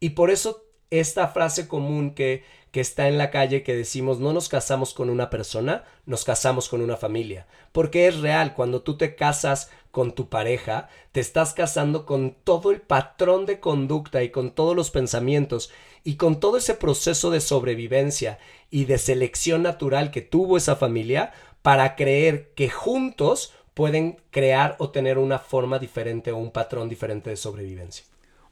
Y 0.00 0.10
por 0.10 0.30
eso 0.30 0.65
esta 0.90 1.28
frase 1.28 1.68
común 1.68 2.14
que, 2.14 2.44
que 2.70 2.80
está 2.80 3.08
en 3.08 3.18
la 3.18 3.30
calle 3.30 3.62
que 3.62 3.74
decimos 3.74 4.18
no 4.18 4.32
nos 4.32 4.48
casamos 4.48 4.94
con 4.94 5.10
una 5.10 5.30
persona, 5.30 5.84
nos 6.04 6.24
casamos 6.24 6.68
con 6.68 6.82
una 6.82 6.96
familia. 6.96 7.46
Porque 7.72 8.06
es 8.06 8.20
real, 8.20 8.54
cuando 8.54 8.82
tú 8.82 8.96
te 8.96 9.14
casas 9.14 9.70
con 9.90 10.12
tu 10.12 10.28
pareja, 10.28 10.88
te 11.12 11.20
estás 11.20 11.54
casando 11.54 12.04
con 12.04 12.36
todo 12.44 12.70
el 12.70 12.80
patrón 12.82 13.46
de 13.46 13.60
conducta 13.60 14.22
y 14.22 14.30
con 14.30 14.50
todos 14.50 14.76
los 14.76 14.90
pensamientos 14.90 15.70
y 16.04 16.16
con 16.16 16.38
todo 16.38 16.58
ese 16.58 16.74
proceso 16.74 17.30
de 17.30 17.40
sobrevivencia 17.40 18.38
y 18.70 18.84
de 18.84 18.98
selección 18.98 19.62
natural 19.62 20.10
que 20.10 20.20
tuvo 20.20 20.56
esa 20.56 20.76
familia 20.76 21.32
para 21.62 21.96
creer 21.96 22.52
que 22.54 22.68
juntos 22.68 23.54
pueden 23.74 24.20
crear 24.30 24.76
o 24.78 24.90
tener 24.90 25.18
una 25.18 25.38
forma 25.38 25.78
diferente 25.78 26.30
o 26.30 26.36
un 26.36 26.50
patrón 26.50 26.88
diferente 26.88 27.30
de 27.30 27.36
sobrevivencia. 27.36 28.04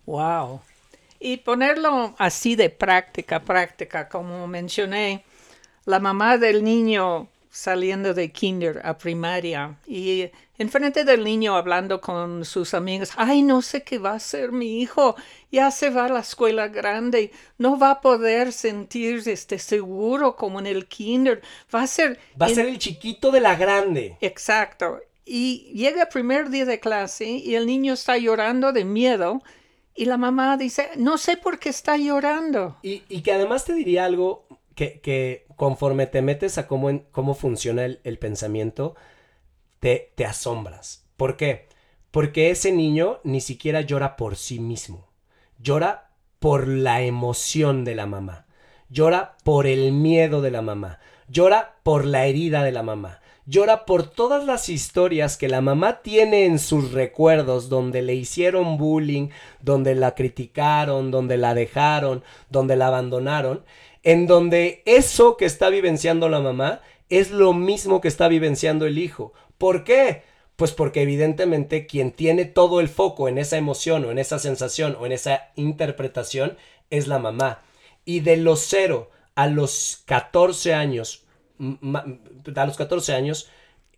Wow. 0.04 0.60
Y 1.24 1.38
ponerlo 1.38 2.14
así 2.18 2.54
de 2.54 2.68
práctica, 2.68 3.40
práctica, 3.40 4.10
como 4.10 4.46
mencioné, 4.46 5.24
la 5.86 5.98
mamá 5.98 6.36
del 6.36 6.62
niño 6.62 7.28
saliendo 7.50 8.12
de 8.12 8.30
kinder 8.30 8.82
a 8.84 8.98
primaria 8.98 9.74
y 9.86 10.28
enfrente 10.58 11.02
del 11.02 11.24
niño 11.24 11.56
hablando 11.56 12.02
con 12.02 12.44
sus 12.44 12.74
amigos, 12.74 13.12
ay, 13.16 13.40
no 13.40 13.62
sé 13.62 13.82
qué 13.82 13.96
va 13.96 14.12
a 14.12 14.20
ser 14.20 14.52
mi 14.52 14.82
hijo, 14.82 15.16
ya 15.50 15.70
se 15.70 15.88
va 15.88 16.04
a 16.04 16.08
la 16.10 16.20
escuela 16.20 16.68
grande, 16.68 17.32
no 17.56 17.78
va 17.78 17.92
a 17.92 18.00
poder 18.02 18.52
sentirse 18.52 19.32
este 19.32 19.58
seguro 19.58 20.36
como 20.36 20.58
en 20.58 20.66
el 20.66 20.88
kinder, 20.88 21.40
va 21.74 21.84
a 21.84 21.86
ser... 21.86 22.20
Va 22.38 22.46
a 22.46 22.50
ser 22.50 22.66
el 22.66 22.78
chiquito 22.78 23.30
de 23.30 23.40
la 23.40 23.56
grande. 23.56 24.18
Exacto. 24.20 25.00
Y 25.24 25.72
llega 25.72 26.02
el 26.02 26.08
primer 26.08 26.50
día 26.50 26.66
de 26.66 26.80
clase 26.80 27.24
y 27.24 27.54
el 27.54 27.64
niño 27.64 27.94
está 27.94 28.18
llorando 28.18 28.74
de 28.74 28.84
miedo 28.84 29.40
y 29.94 30.06
la 30.06 30.16
mamá 30.16 30.56
dice, 30.56 30.90
no 30.96 31.18
sé 31.18 31.36
por 31.36 31.58
qué 31.58 31.68
está 31.68 31.96
llorando. 31.96 32.76
Y, 32.82 33.00
que 33.22 33.32
además 33.32 33.64
te 33.64 33.74
diría 33.74 34.04
algo 34.04 34.46
que, 34.74 35.46
conforme 35.56 36.06
te 36.06 36.20
metes 36.20 36.58
a 36.58 36.66
cómo, 36.66 37.02
cómo 37.12 37.34
funciona 37.34 37.84
el, 37.84 38.18
pensamiento, 38.18 38.96
te, 39.78 40.12
te 40.16 40.24
asombras. 40.24 41.06
¿Por 41.16 41.36
qué? 41.36 41.68
Porque 42.10 42.50
ese 42.50 42.72
niño 42.72 43.20
ni 43.22 43.40
siquiera 43.40 43.80
llora 43.82 44.16
por 44.16 44.36
sí 44.36 44.58
mismo. 44.58 45.08
Llora 45.58 46.10
por 46.40 46.66
la 46.66 47.02
emoción 47.02 47.84
de 47.84 47.94
la 47.94 48.06
mamá. 48.06 48.46
Llora 48.88 49.36
por 49.44 49.66
el 49.66 49.92
miedo 49.92 50.42
de 50.42 50.50
la 50.50 50.62
mamá. 50.62 50.98
Llora 51.28 51.76
por 51.82 52.04
la 52.04 52.26
herida 52.26 52.64
de 52.64 52.72
la 52.72 52.82
mamá 52.82 53.20
llora 53.46 53.84
por 53.84 54.04
todas 54.10 54.44
las 54.44 54.68
historias 54.68 55.36
que 55.36 55.48
la 55.48 55.60
mamá 55.60 56.00
tiene 56.02 56.46
en 56.46 56.58
sus 56.58 56.92
recuerdos, 56.92 57.68
donde 57.68 58.02
le 58.02 58.14
hicieron 58.14 58.78
bullying, 58.78 59.28
donde 59.60 59.94
la 59.94 60.14
criticaron, 60.14 61.10
donde 61.10 61.36
la 61.36 61.54
dejaron, 61.54 62.24
donde 62.50 62.76
la 62.76 62.86
abandonaron, 62.88 63.64
en 64.02 64.26
donde 64.26 64.82
eso 64.86 65.36
que 65.36 65.44
está 65.44 65.68
vivenciando 65.68 66.28
la 66.28 66.40
mamá 66.40 66.80
es 67.08 67.30
lo 67.30 67.52
mismo 67.52 68.00
que 68.00 68.08
está 68.08 68.28
vivenciando 68.28 68.86
el 68.86 68.98
hijo. 68.98 69.32
¿Por 69.58 69.84
qué? 69.84 70.22
Pues 70.56 70.72
porque 70.72 71.02
evidentemente 71.02 71.86
quien 71.86 72.12
tiene 72.12 72.44
todo 72.44 72.80
el 72.80 72.88
foco 72.88 73.28
en 73.28 73.38
esa 73.38 73.56
emoción 73.56 74.04
o 74.04 74.10
en 74.10 74.18
esa 74.18 74.38
sensación 74.38 74.96
o 74.98 75.06
en 75.06 75.12
esa 75.12 75.50
interpretación 75.56 76.56
es 76.90 77.08
la 77.08 77.18
mamá. 77.18 77.62
Y 78.04 78.20
de 78.20 78.36
los 78.36 78.60
0 78.60 79.10
a 79.34 79.48
los 79.48 80.02
14 80.06 80.74
años 80.74 81.23
a 81.58 82.66
los 82.66 82.76
14 82.76 83.14
años, 83.14 83.50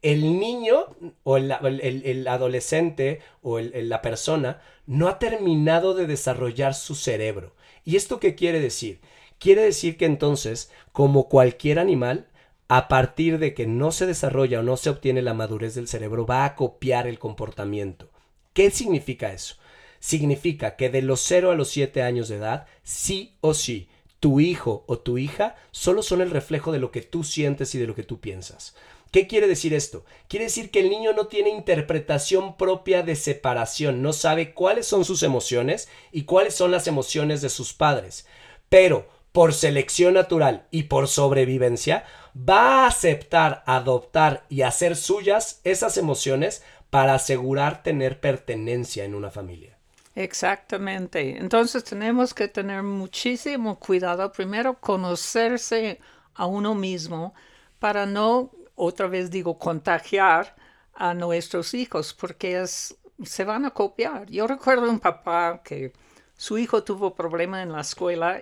el 0.03 0.39
niño 0.39 0.97
o 1.25 1.37
el, 1.37 2.29
adolescente 2.29 3.21
o 3.43 3.59
la 3.59 4.03
persona 4.03 4.61
no 4.87 5.09
ha 5.09 5.19
terminado 5.19 5.95
de 5.95 6.07
desarrollar 6.07 6.75
su 6.75 6.95
cerebro. 6.95 7.55
¿Y 7.85 7.97
esto 7.97 8.21
qué 8.21 8.35
quiere 8.35 8.61
decir? 8.61 9.01
Quiere 9.39 9.63
decir 9.63 9.97
que 9.97 10.07
entonces, 10.07 10.71
como 10.93 11.29
cualquier 11.29 11.79
animal, 11.79 12.29
a 12.69 12.89
partir 12.89 13.39
de 13.39 13.55
que 13.55 13.67
no 13.67 13.93
se 13.93 14.07
desarrolla 14.07 14.61
o 14.61 14.63
no 14.63 14.77
se 14.77 14.91
obtiene 14.91 15.23
la 15.23 15.35
madurez 15.35 15.75
del 15.75 15.89
cerebro, 15.89 16.27
va 16.27 16.45
a 16.45 16.55
copiar 16.55 17.07
el 17.07 17.19
comportamiento. 17.19 18.11
¿Qué 18.53 18.71
significa 18.71 19.33
eso? 19.33 19.57
Significa 20.01 20.77
que 20.77 20.89
de 20.89 21.03
los 21.03 21.21
0 21.21 21.51
a 21.51 21.55
los 21.55 21.69
7 21.69 22.03
años 22.03 22.29
de 22.29 22.37
edad, 22.37 22.67
sí 22.83 23.37
o 23.41 23.55
sí, 23.55 23.89
tu 24.27 24.41
hijo 24.41 24.83
o 24.89 24.99
tu 24.99 25.19
hija 25.19 25.55
solo 25.71 26.03
son 26.03 26.21
el 26.21 26.33
reflejo 26.33 26.73
de 26.73 26.81
lo 26.81 26.91
que 26.91 27.01
tú 27.01 27.23
sientes 27.23 27.77
y 27.77 27.79
de 27.79 27.87
lo 27.87 27.95
que 27.95 28.03
tú 28.03 28.19
piensas. 28.19 28.75
¿Qué 29.13 29.29
quiere 29.29 29.47
decir 29.47 29.73
esto? 29.73 30.05
Quiere 30.27 30.47
decir 30.47 30.73
que 30.73 30.81
el 30.81 30.91
niño 30.91 31.13
no 31.13 31.29
tiene 31.29 31.51
interpretación 31.51 32.57
propia 32.57 33.05
de 33.05 33.15
separación, 33.15 34.03
no 34.03 34.13
sabe 34.13 34.53
cuáles 34.53 34.89
son 34.89 35.05
sus 35.05 35.23
emociones 35.23 35.89
y 36.11 36.23
cuáles 36.23 36.57
son 36.57 36.73
las 36.73 36.89
emociones 36.89 37.41
de 37.41 37.49
sus 37.49 37.73
padres. 37.73 38.27
Pero 38.69 39.07
por 39.31 39.55
selección 39.55 40.15
natural 40.15 40.67
y 40.73 40.83
por 40.83 41.07
sobrevivencia, 41.07 42.05
va 42.37 42.83
a 42.83 42.87
aceptar, 42.89 43.63
adoptar 43.65 44.45
y 44.49 44.63
hacer 44.63 44.97
suyas 44.97 45.61
esas 45.63 45.99
emociones 45.99 46.65
para 46.91 47.15
asegurar 47.15 47.85
tener 47.85 48.19
pertenencia 48.19 49.05
en 49.05 49.15
una 49.15 49.31
familia. 49.31 49.76
Exactamente. 50.17 51.37
Entonces 51.39 51.85
tenemos 51.85 52.33
que 52.33 52.49
tener 52.49 52.83
muchísimo 52.83 53.79
cuidado. 53.79 54.33
Primero, 54.33 54.81
conocerse 54.81 56.01
a 56.35 56.47
uno 56.47 56.75
mismo 56.75 57.35
para 57.79 58.07
no, 58.07 58.51
otra 58.75 59.09
vez 59.09 59.31
digo, 59.31 59.59
contagiar 59.59 60.57
a 60.95 61.13
nuestros 61.13 61.75
hijos, 61.75 62.15
porque 62.15 62.63
es, 62.63 62.97
se 63.25 63.45
van 63.45 63.67
a 63.67 63.73
copiar. 63.73 64.27
Yo 64.31 64.47
recuerdo 64.47 64.91
un 64.91 65.01
papá 65.01 65.61
que 65.63 65.93
su 66.35 66.57
hijo 66.57 66.83
tuvo 66.83 67.15
problema 67.15 67.63
en 67.63 67.73
la 67.73 67.83
escuela 67.83 68.41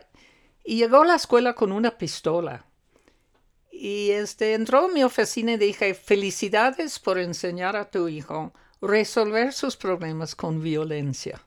y 0.62 0.76
llegó 0.76 1.02
a 1.02 1.06
la 1.06 1.16
escuela 1.16 1.54
con 1.54 1.72
una 1.72 1.98
pistola. 1.98 2.64
Y 3.72 4.10
este, 4.10 4.54
entró 4.54 4.84
a 4.84 4.88
mi 4.88 5.02
oficina 5.02 5.54
y 5.54 5.56
dije, 5.56 5.94
felicidades 5.94 7.00
por 7.00 7.18
enseñar 7.18 7.74
a 7.74 7.90
tu 7.90 8.06
hijo 8.06 8.52
resolver 8.80 9.52
sus 9.52 9.76
problemas 9.76 10.36
con 10.36 10.62
violencia. 10.62 11.42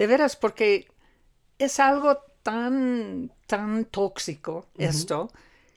De 0.00 0.06
veras, 0.06 0.34
porque 0.34 0.88
es 1.58 1.78
algo 1.78 2.16
tan, 2.42 3.30
tan 3.46 3.84
tóxico 3.84 4.64
esto, 4.78 5.30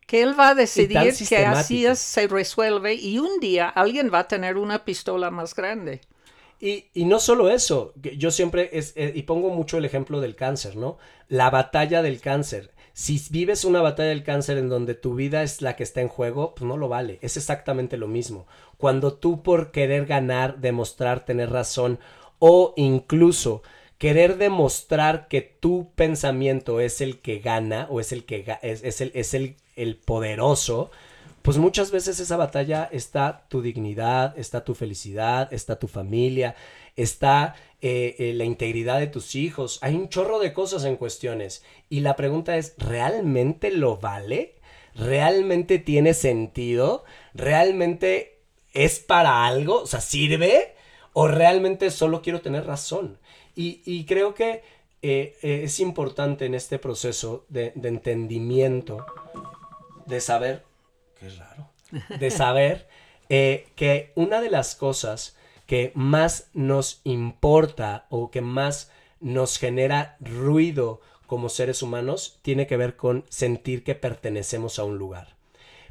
que 0.07 0.21
él 0.21 0.39
va 0.39 0.51
a 0.51 0.55
decidir 0.55 1.13
que 1.27 1.45
así 1.45 1.85
se 1.93 2.27
resuelve 2.27 2.93
y 2.93 3.19
un 3.19 3.41
día 3.41 3.67
alguien 3.67 4.09
va 4.13 4.19
a 4.19 4.27
tener 4.29 4.55
una 4.55 4.85
pistola 4.85 5.29
más 5.29 5.53
grande. 5.53 5.99
Y, 6.61 6.85
no 7.03 7.19
solo 7.19 7.49
eso, 7.49 7.91
yo 7.97 8.31
siempre, 8.31 8.69
es, 8.71 8.93
eh, 8.95 9.11
y 9.13 9.23
pongo 9.23 9.49
mucho 9.49 9.77
el 9.77 9.83
ejemplo 9.83 10.21
del 10.21 10.37
cáncer, 10.37 10.77
¿no? 10.77 10.97
La 11.27 11.49
batalla 11.49 12.01
del 12.01 12.21
cáncer. 12.21 12.71
Si 12.93 13.21
vives 13.29 13.65
una 13.65 13.81
batalla 13.81 14.07
del 14.07 14.23
cáncer 14.23 14.57
en 14.57 14.69
donde 14.69 14.95
tu 14.95 15.15
vida 15.15 15.43
es 15.43 15.61
la 15.61 15.75
que 15.75 15.83
está 15.83 15.99
en 15.99 16.07
juego, 16.07 16.55
pues 16.55 16.65
no 16.65 16.77
lo 16.77 16.87
vale. 16.87 17.19
Es 17.21 17.35
exactamente 17.35 17.97
lo 17.97 18.07
mismo. 18.07 18.47
Cuando 18.77 19.15
tú 19.15 19.43
por 19.43 19.71
querer 19.71 20.05
ganar, 20.05 20.59
demostrar, 20.59 21.25
tener 21.25 21.49
razón 21.49 21.99
o 22.39 22.73
incluso 22.77 23.63
querer 24.03 24.35
demostrar 24.35 25.29
que 25.29 25.39
tu 25.39 25.93
pensamiento 25.95 26.81
es 26.81 26.99
el 26.99 27.19
que 27.19 27.39
gana 27.39 27.87
o 27.89 28.01
es 28.01 28.11
el 28.11 28.25
que 28.25 28.43
es, 28.61 28.99
el, 28.99 29.13
es 29.15 29.33
el, 29.33 29.55
el 29.77 29.95
poderoso, 29.95 30.91
pues 31.41 31.57
muchas 31.57 31.89
veces 31.89 32.19
esa 32.19 32.35
batalla 32.35 32.89
está 32.91 33.45
tu 33.47 33.61
dignidad, 33.61 34.37
está 34.37 34.65
tu 34.65 34.75
felicidad, 34.75 35.53
está 35.53 35.79
tu 35.79 35.87
familia, 35.87 36.53
está 36.97 37.55
eh, 37.81 38.17
eh, 38.19 38.33
la 38.33 38.43
integridad 38.43 38.99
de 38.99 39.07
tus 39.07 39.35
hijos. 39.35 39.79
Hay 39.81 39.95
un 39.95 40.09
chorro 40.09 40.39
de 40.39 40.51
cosas 40.51 40.83
en 40.83 40.97
cuestiones. 40.97 41.63
Y 41.87 42.01
la 42.01 42.17
pregunta 42.17 42.57
es, 42.57 42.73
¿realmente 42.77 43.71
lo 43.71 43.95
vale? 43.95 44.55
¿Realmente 44.95 45.79
tiene 45.79 46.13
sentido? 46.13 47.05
¿Realmente 47.33 48.41
es 48.73 48.99
para 48.99 49.45
algo? 49.45 49.83
O 49.83 49.87
sea, 49.87 50.01
¿sirve? 50.01 50.75
¿O 51.13 51.29
realmente 51.29 51.89
solo 51.89 52.21
quiero 52.21 52.41
tener 52.41 52.65
razón? 52.65 53.17
Y, 53.55 54.05
creo 54.05 54.33
que 54.33 54.63
eh, 55.01 55.37
es 55.41 55.79
importante 55.79 56.45
en 56.45 56.55
este 56.55 56.79
proceso 56.79 57.45
de, 57.49 57.73
entendimiento, 57.75 59.05
de 60.05 60.21
saber 60.21 60.63
es 61.21 61.37
raro, 61.37 61.69
de 62.19 62.31
saber 62.31 62.87
eh, 63.29 63.67
que 63.75 64.11
una 64.15 64.41
de 64.41 64.49
las 64.49 64.75
cosas 64.75 65.35
que 65.65 65.91
más 65.95 66.49
nos 66.53 67.01
importa 67.03 68.05
o 68.09 68.31
que 68.31 68.41
más 68.41 68.91
nos 69.19 69.57
genera 69.57 70.17
ruido 70.19 70.99
como 71.27 71.49
seres 71.49 71.81
humanos 71.81 72.39
tiene 72.41 72.67
que 72.67 72.77
ver 72.77 72.95
con 72.95 73.25
sentir 73.29 73.83
que 73.83 73.95
pertenecemos 73.95 74.77
a 74.77 74.83
un 74.83 74.97
lugar. 74.97 75.35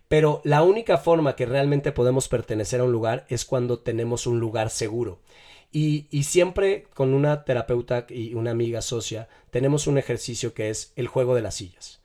Pero 0.09 0.43
la 0.45 0.63
única 0.63 0.99
forma 0.99 1.37
que 1.37 1.47
realmente 1.47 1.91
podemos 1.91 2.29
pertenecer 2.29 2.81
a 2.81 2.85
un 2.85 2.93
lugar 2.93 3.25
es 3.29 3.47
cuando 3.47 3.79
tenemos 3.79 4.27
un 4.27 4.39
lugar 4.39 4.69
seguro. 4.69 5.21
Y, 5.75 6.07
siempre 6.25 6.85
con 6.95 7.15
una 7.15 7.45
terapeuta 7.45 8.07
y 8.11 8.35
una 8.35 8.51
amiga 8.51 8.83
socia 8.83 9.29
tenemos 9.51 9.87
un 9.87 9.97
ejercicio 9.97 10.53
que 10.53 10.69
es 10.69 10.93
el 10.97 11.09
juego 11.09 11.35
de 11.35 11.41
las 11.41 11.55
sillas. 11.55 12.03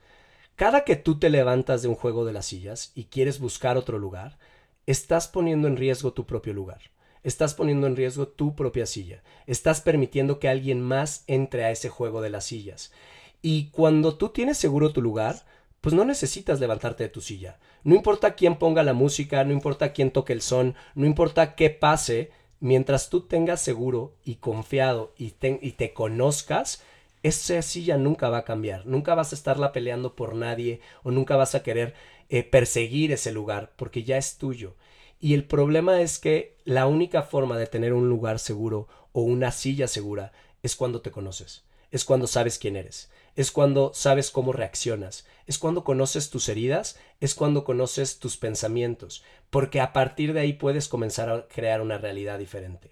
Cada 0.56 0.86
que 0.86 0.96
tú 0.96 1.20
te 1.20 1.30
levantas 1.30 1.82
de 1.82 1.90
un 1.90 1.96
juego 1.96 2.26
de 2.26 2.34
las 2.34 2.46
sillas 2.46 2.92
y 2.96 3.06
quieres 3.06 3.40
buscar 3.40 3.78
otro 3.78 4.00
lugar, 4.00 4.38
estás 4.86 5.28
poniendo 5.28 5.68
en 5.68 5.76
riesgo 5.76 6.14
tu 6.14 6.26
propio 6.26 6.54
lugar. 6.54 6.80
Estás 7.24 7.54
poniendo 7.54 7.88
en 7.88 7.98
riesgo 7.98 8.30
tu 8.30 8.56
propia 8.56 8.86
silla. 8.86 9.22
Estás 9.48 9.82
permitiendo 9.82 10.40
que 10.40 10.48
alguien 10.48 10.82
más 10.82 11.26
entre 11.28 11.66
a 11.66 11.72
ese 11.72 11.90
juego 11.90 12.22
de 12.22 12.30
las 12.30 12.46
sillas. 12.46 12.94
Y 13.42 13.70
cuando 13.72 14.16
tú 14.16 14.30
tienes 14.30 14.58
seguro 14.58 14.94
tu 14.94 15.02
lugar, 15.02 15.46
pues 15.82 15.94
no 15.94 16.06
necesitas 16.06 16.60
levantarte 16.62 17.04
de 17.04 17.10
tu 17.10 17.20
silla. 17.20 17.60
No 17.84 17.96
importa 17.96 18.36
quién 18.36 18.58
ponga 18.58 18.82
la 18.84 18.94
música, 18.94 19.44
no 19.44 19.52
importa 19.52 19.94
quién 19.94 20.12
toque 20.12 20.34
el 20.34 20.42
son, 20.42 20.76
no 20.96 21.06
importa 21.06 21.56
qué 21.56 21.70
pase, 21.70 22.32
mientras 22.60 23.10
tú 23.10 23.22
tengas 23.22 23.62
seguro 23.62 24.14
y 24.24 24.36
confiado 24.36 25.14
y 25.18 25.32
te, 25.32 25.60
y 25.62 25.72
te 25.72 25.94
conozcas, 25.94 26.84
esa 27.24 27.62
silla 27.62 27.98
nunca 27.98 28.30
va 28.30 28.40
a 28.40 28.46
cambiar, 28.46 28.86
nunca 28.86 29.16
vas 29.16 29.32
a 29.32 29.36
estarla 29.36 29.72
peleando 29.72 30.16
por 30.16 30.36
nadie 30.36 30.82
o 31.04 31.12
nunca 31.12 31.36
vas 31.36 31.56
a 31.56 31.64
querer 31.64 31.94
eh, 32.30 32.44
perseguir 32.44 33.12
ese 33.12 33.32
lugar 33.32 33.74
porque 33.76 34.04
ya 34.04 34.18
es 34.18 34.38
tuyo. 34.38 34.76
Y 35.20 35.34
el 35.34 35.46
problema 35.46 36.02
es 36.02 36.20
que 36.20 36.58
la 36.64 36.86
única 36.86 37.24
forma 37.24 37.58
de 37.58 37.68
tener 37.68 37.94
un 37.94 38.08
lugar 38.10 38.40
seguro 38.40 38.88
o 39.14 39.22
una 39.22 39.52
silla 39.52 39.88
segura 39.88 40.32
es 40.62 40.76
cuando 40.76 41.02
te 41.02 41.12
conoces, 41.12 41.64
es 41.92 42.06
cuando 42.06 42.28
sabes 42.28 42.58
quién 42.58 42.76
eres, 42.76 43.10
es 43.36 43.52
cuando 43.52 43.92
sabes 43.94 44.32
cómo 44.32 44.54
reaccionas, 44.54 45.26
es 45.46 45.58
cuando 45.58 45.84
conoces 45.84 46.30
tus 46.30 46.50
heridas, 46.50 47.00
es 47.20 47.36
cuando 47.36 47.64
conoces 47.64 48.20
tus 48.20 48.38
pensamientos, 48.38 49.24
porque 49.50 49.80
a 49.80 49.94
partir 49.94 50.34
de 50.34 50.42
ahí 50.42 50.54
puedes 50.54 50.88
comenzar 50.88 51.30
a 51.30 51.48
crear 51.48 51.82
una 51.82 51.98
realidad 51.98 52.40
diferente. 52.40 52.92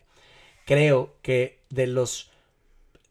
Creo 0.65 1.15
que 1.21 1.60
de 1.69 1.88
los 1.88 2.31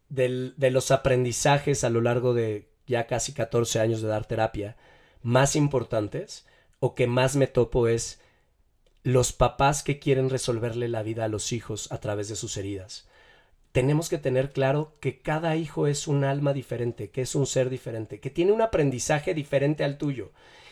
de 0.09 0.71
los 0.71 0.91
aprendizajes 0.93 1.83
a 1.83 1.91
lo 1.91 2.01
largo 2.01 2.35
de 2.35 2.69
ya 2.87 3.07
casi 3.07 3.33
14 3.33 3.81
años 3.81 4.01
de 4.01 4.09
dar 4.09 4.27
terapia 4.27 4.77
más 5.23 5.57
importantes 5.57 6.47
o 6.79 6.95
que 6.95 7.07
más 7.07 7.35
me 7.35 7.47
topo 7.47 7.89
es 7.89 8.21
los 9.03 9.33
papás 9.33 9.83
que 9.83 9.99
quieren 9.99 10.31
resolverle 10.31 10.89
la 10.89 11.03
vida 11.03 11.25
a 11.25 11.29
los 11.29 11.53
hijos 11.53 11.91
a 11.91 11.99
través 11.99 12.29
de 12.29 12.37
sus 12.37 12.57
heridas. 12.57 13.07
Tenemos 13.75 14.09
que 14.09 14.19
tener 14.19 14.53
claro 14.53 14.93
que 15.01 15.19
cada 15.19 15.57
hijo 15.57 15.89
es 15.89 16.07
un 16.07 16.23
alma 16.23 16.53
diferente, 16.53 17.11
que 17.11 17.23
es 17.23 17.35
un 17.35 17.45
ser 17.45 17.71
diferente, 17.71 18.21
que 18.21 18.31
tiene 18.31 18.53
un 18.53 18.63
aprendizaje 18.63 19.35
diferente 19.35 19.83
al 19.83 19.99
tuyo 19.99 20.31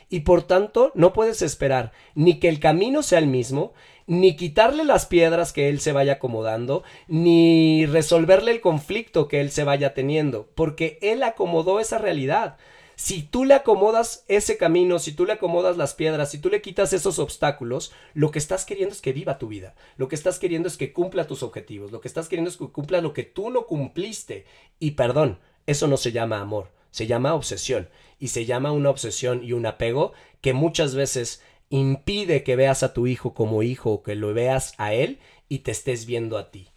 y 0.09 0.21
por 0.21 0.45
tanto 0.45 0.93
no 0.95 1.13
puedes 1.13 1.43
esperar 1.43 1.91
ni 2.15 2.39
que 2.39 2.49
el 2.49 2.61
camino 2.61 3.03
sea 3.03 3.19
el 3.19 3.27
mismo, 3.27 3.73
ni 4.07 4.37
quitarle 4.37 4.85
las 4.85 5.07
piedras 5.07 5.53
que 5.53 5.69
él 5.69 5.81
se 5.81 5.91
vaya 5.91 6.13
acomodando, 6.13 6.85
ni 7.09 7.87
resolverle 7.87 8.53
el 8.53 8.61
conflicto 8.61 9.27
que 9.27 9.41
él 9.41 9.51
se 9.51 9.65
vaya 9.65 9.95
teniendo, 9.95 10.49
porque 10.55 11.01
él 11.03 11.25
acomodó 11.25 11.81
esa 11.81 11.99
realidad. 11.99 12.57
Si 12.97 13.23
tú 13.23 13.45
le 13.45 13.55
acomodas 13.55 14.25
ese 14.29 14.57
camino, 14.57 14.99
si 14.99 15.13
tú 15.13 15.25
le 15.25 15.33
acomodas 15.33 15.77
las 15.77 15.95
piedras, 15.95 16.31
si 16.31 16.39
tú 16.39 16.51
le 16.51 16.63
quitas 16.63 16.93
esos 16.93 17.19
obstáculos, 17.19 17.93
lo 18.15 18.31
que 18.31 18.39
estás 18.39 18.65
queriendo 18.65 18.95
es 18.95 19.01
que 19.01 19.13
viva 19.13 19.39
tu 19.39 19.49
vida. 19.49 19.75
Lo 19.97 20.09
que 20.09 20.15
estás 20.15 20.39
queriendo 20.39 20.69
es 20.69 20.77
que 20.77 20.93
cumpla 20.93 21.27
tus 21.27 21.43
objetivos. 21.43 21.93
Lo 21.93 22.01
que 22.01 22.09
estás 22.09 22.29
queriendo 22.29 22.51
es 22.51 22.57
que 22.57 22.69
cumpla 22.69 23.01
lo 23.01 23.13
que 23.13 23.25
tú 23.25 23.51
no 23.51 23.67
cumpliste. 23.67 24.45
Y 24.79 24.93
perdón, 24.93 25.39
eso 25.67 25.87
no 25.87 25.97
se 25.97 26.13
llama 26.13 26.41
amor, 26.41 26.71
se 26.91 27.07
llama 27.07 27.35
obsesión 27.35 27.89
y 28.19 28.29
se 28.29 28.47
llama 28.47 28.73
una 28.73 28.91
obsesión 28.91 29.43
y 29.43 29.53
un 29.53 29.67
apego 29.67 30.13
que 30.41 30.53
muchas 30.53 30.95
veces 30.95 31.43
impide 31.71 32.45
que 32.45 32.57
veas 32.57 32.83
a 32.83 32.93
tu 32.93 33.07
hijo 33.07 33.35
como 33.35 33.63
hijo 33.63 33.91
o 33.91 34.03
que 34.03 34.15
lo 34.15 34.35
veas 34.35 34.75
a 34.79 34.93
él 34.93 35.19
y 35.49 35.61
te 35.61 35.71
estés 35.71 36.07
viendo 36.07 36.37
a 36.37 36.51
ti. 36.51 36.69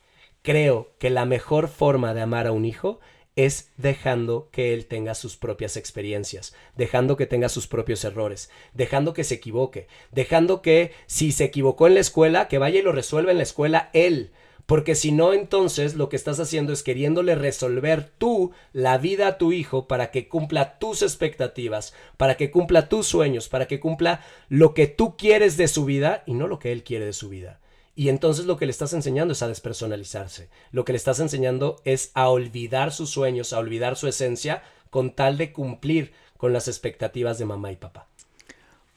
Creo 0.42 0.92
que 1.00 1.10
la 1.10 1.26
mejor 1.26 1.68
forma 1.68 2.14
de 2.14 2.22
amar 2.22 2.48
a 2.48 2.52
un 2.52 2.66
hijo 2.66 3.00
es 3.36 3.72
dejando 3.78 4.50
que 4.52 4.74
él 4.74 4.86
tenga 4.86 5.14
sus 5.16 5.36
propias 5.36 5.78
experiencias, 5.78 6.56
dejando 6.76 7.18
que 7.18 7.26
tenga 7.26 7.50
sus 7.50 7.68
propios 7.68 8.04
errores, 8.06 8.50
dejando 8.74 9.14
que 9.14 9.24
se 9.24 9.36
equivoque, 9.36 9.88
dejando 10.12 10.62
que 10.62 10.92
si 11.06 11.32
se 11.32 11.44
equivocó 11.44 11.88
en 11.88 11.96
la 11.96 12.00
escuela, 12.00 12.48
que 12.48 12.58
vaya 12.58 12.80
y 12.80 12.84
lo 12.84 12.92
resuelva 12.92 13.32
en 13.32 13.38
la 13.38 13.44
escuela 13.44 13.90
él, 13.94 14.32
porque 14.66 14.96
si 14.96 15.12
no, 15.12 15.34
entonces 15.34 15.96
lo 15.96 16.10
que 16.10 16.16
estás 16.16 16.40
haciendo 16.40 16.74
es 16.74 16.82
queriéndole 16.82 17.36
resolver 17.36 18.10
tú 18.18 18.52
la 18.74 18.98
vida 18.98 19.28
a 19.28 19.38
tu 19.38 19.52
hijo 19.52 19.88
para 19.88 20.10
que 20.10 20.28
cumpla 20.28 20.80
tus 20.80 21.04
expectativas, 21.04 21.94
para 22.18 22.36
que 22.36 22.50
cumpla 22.50 22.90
tus 22.90 23.06
sueños, 23.06 23.48
para 23.48 23.68
que 23.68 23.80
cumpla 23.80 24.22
lo 24.50 24.74
que 24.74 24.88
tú 24.88 25.18
quieres 25.18 25.58
de 25.58 25.68
su 25.68 25.86
vida 25.86 26.24
y 26.26 26.34
no 26.34 26.48
lo 26.48 26.58
que 26.58 26.72
él 26.72 26.84
quiere 26.84 27.06
de 27.06 27.14
su 27.14 27.30
vida. 27.30 27.60
Y 27.96 28.10
entonces 28.10 28.46
lo 28.46 28.58
que 28.58 28.66
le 28.66 28.72
estás 28.72 28.94
enseñando 28.94 29.32
es 29.32 29.42
a 29.42 29.48
despersonalizarse. 29.48 30.50
Lo 30.72 30.84
que 30.84 30.92
le 30.92 30.98
estás 30.98 31.20
enseñando 31.22 31.82
es 31.86 32.12
a 32.14 32.30
olvidar 32.30 32.92
sus 32.92 33.10
sueños, 33.10 33.54
a 33.54 33.60
olvidar 33.60 33.96
su 33.96 34.08
esencia, 34.08 34.64
con 34.90 35.12
tal 35.12 35.38
de 35.38 35.54
cumplir 35.54 36.14
con 36.38 36.52
las 36.54 36.68
expectativas 36.68 37.38
de 37.38 37.46
mamá 37.46 37.72
y 37.72 37.78
papá. 37.78 38.08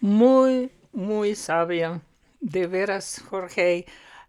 Muy, 0.00 0.70
muy 0.92 1.34
sabia. 1.34 2.00
De 2.40 2.66
veras, 2.66 3.22
Jorge. 3.28 3.86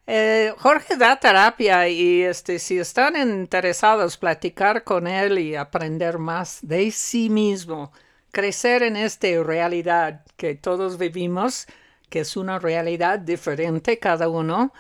Eh, 0.08 0.54
Jorge 0.58 0.98
da 0.98 1.20
terapia 1.20 1.88
y 1.88 2.24
este, 2.24 2.58
si 2.58 2.80
están 2.80 3.16
interesados 3.16 4.18
platicar 4.18 4.84
con 4.84 5.06
él 5.06 5.38
y 5.38 5.56
aprender 5.56 6.18
más 6.18 6.60
de 6.64 6.90
sí 6.90 7.30
mismo, 7.30 7.92
crecer 8.32 8.82
en 8.82 8.96
esta 8.96 9.28
realidad 9.44 10.26
que 10.36 10.56
todos 10.56 10.98
vivimos, 10.98 11.68
que 12.10 12.22
es 12.22 12.36
una 12.36 12.60
realidad 12.60 13.20
diferente 13.20 14.00
cada 14.00 14.28
uno. 14.28 14.74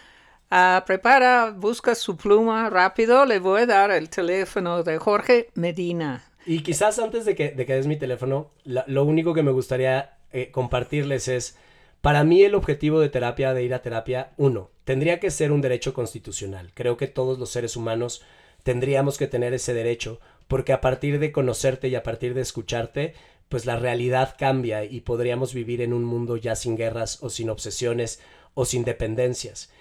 Uh, 0.51 0.83
prepara, 0.85 1.51
busca 1.51 1.93
su 1.93 2.17
pluma 2.17 2.69
rápido, 2.69 3.25
le 3.25 3.39
voy 3.39 3.61
a 3.61 3.65
dar 3.67 3.91
el 3.91 4.09
teléfono 4.09 4.81
de 4.81 4.97
Jorge 4.97 5.49
Medina. 5.53 6.23
Y 6.45 6.63
quizás 6.63 6.97
antes 6.97 7.25
de 7.25 7.35
que, 7.35 7.51
de 7.51 7.65
que 7.67 7.75
des 7.75 7.85
mi 7.85 7.97
teléfono, 7.97 8.49
lo 8.63 9.03
único 9.03 9.35
que 9.35 9.43
me 9.43 9.51
gustaría 9.51 10.17
eh, 10.31 10.49
compartirles 10.51 11.27
es, 11.27 11.57
para 12.01 12.23
mí 12.23 12.41
el 12.43 12.55
objetivo 12.55 12.99
de 12.99 13.09
terapia, 13.09 13.53
de 13.53 13.63
ir 13.63 13.73
a 13.73 13.83
terapia, 13.83 14.31
uno, 14.37 14.71
tendría 14.85 15.19
que 15.19 15.29
ser 15.29 15.51
un 15.51 15.61
derecho 15.61 15.93
constitucional. 15.93 16.71
Creo 16.73 16.97
que 16.97 17.07
todos 17.07 17.37
los 17.37 17.51
seres 17.51 17.75
humanos 17.75 18.23
tendríamos 18.63 19.17
que 19.17 19.27
tener 19.27 19.53
ese 19.53 19.73
derecho, 19.73 20.19
porque 20.47 20.73
a 20.73 20.81
partir 20.81 21.19
de 21.19 21.31
conocerte 21.31 21.89
y 21.89 21.95
a 21.95 22.01
partir 22.01 22.33
de 22.33 22.41
escucharte, 22.41 23.13
pues 23.49 23.65
la 23.65 23.75
realidad 23.75 24.35
cambia 24.37 24.83
y 24.85 25.01
podríamos 25.01 25.53
vivir 25.53 25.81
en 25.81 25.93
un 25.93 26.05
mundo 26.05 26.37
ya 26.37 26.55
sin 26.55 26.77
guerras 26.77 27.21
o 27.21 27.29
sin 27.29 27.49
obsesiones 27.49 28.21
o 28.53 28.65
sin 28.65 28.83
dependencias. 28.85 29.71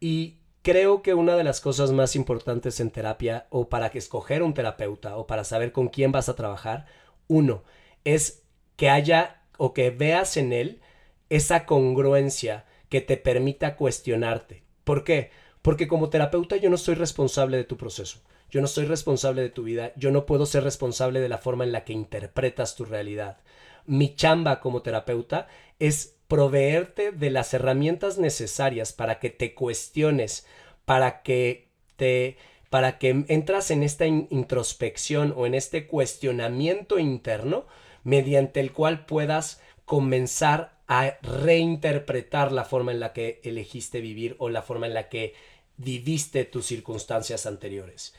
Y 0.00 0.38
creo 0.62 1.02
que 1.02 1.14
una 1.14 1.36
de 1.36 1.44
las 1.44 1.60
cosas 1.60 1.92
más 1.92 2.16
importantes 2.16 2.80
en 2.80 2.90
terapia 2.90 3.46
o 3.50 3.68
para 3.68 3.90
que 3.90 3.98
escoger 3.98 4.42
un 4.42 4.54
terapeuta 4.54 5.16
o 5.16 5.26
para 5.26 5.44
saber 5.44 5.72
con 5.72 5.88
quién 5.88 6.10
vas 6.10 6.28
a 6.28 6.36
trabajar, 6.36 6.86
uno, 7.26 7.62
es 8.04 8.42
que 8.76 8.88
haya 8.88 9.42
o 9.58 9.74
que 9.74 9.90
veas 9.90 10.36
en 10.36 10.52
él 10.52 10.80
esa 11.28 11.66
congruencia 11.66 12.64
que 12.88 13.00
te 13.02 13.18
permita 13.18 13.76
cuestionarte. 13.76 14.62
¿Por 14.84 15.04
qué? 15.04 15.30
Porque 15.60 15.88
como 15.88 16.08
terapeuta 16.08 16.56
yo 16.56 16.70
no 16.70 16.78
soy 16.78 16.94
responsable 16.94 17.58
de 17.58 17.64
tu 17.64 17.76
proceso, 17.76 18.20
yo 18.50 18.60
no 18.60 18.66
soy 18.66 18.86
responsable 18.86 19.42
de 19.42 19.50
tu 19.50 19.64
vida, 19.64 19.92
yo 19.96 20.10
no 20.10 20.26
puedo 20.26 20.46
ser 20.46 20.64
responsable 20.64 21.20
de 21.20 21.28
la 21.28 21.38
forma 21.38 21.64
en 21.64 21.72
la 21.72 21.84
que 21.84 21.92
interpretas 21.92 22.76
tu 22.76 22.84
realidad. 22.84 23.38
Mi 23.86 24.14
chamba 24.14 24.60
como 24.60 24.82
terapeuta 24.82 25.48
es 25.78 26.16
proveerte 26.28 27.12
de 27.12 27.30
las 27.30 27.54
herramientas 27.54 28.18
necesarias 28.18 28.92
para 28.92 29.18
que 29.18 29.30
te 29.30 29.54
cuestiones, 29.54 30.46
para 30.84 31.22
que 31.22 31.68
te 31.96 32.36
para 32.70 32.98
que 32.98 33.24
entras 33.28 33.70
en 33.70 33.82
esta 33.82 34.06
introspección 34.06 35.32
o 35.34 35.46
en 35.46 35.54
este 35.54 35.86
cuestionamiento 35.86 36.98
interno 36.98 37.66
mediante 38.04 38.60
el 38.60 38.72
cual 38.72 39.06
puedas 39.06 39.62
comenzar 39.86 40.76
a 40.86 41.18
reinterpretar 41.22 42.52
la 42.52 42.64
forma 42.64 42.92
en 42.92 43.00
la 43.00 43.14
que 43.14 43.40
elegiste 43.42 44.02
vivir 44.02 44.36
o 44.38 44.50
la 44.50 44.60
forma 44.60 44.86
en 44.86 44.94
la 44.94 45.08
que 45.08 45.34
viviste 45.78 46.44
tus 46.44 46.66
circunstancias 46.66 47.46
anteriores. 47.46 48.14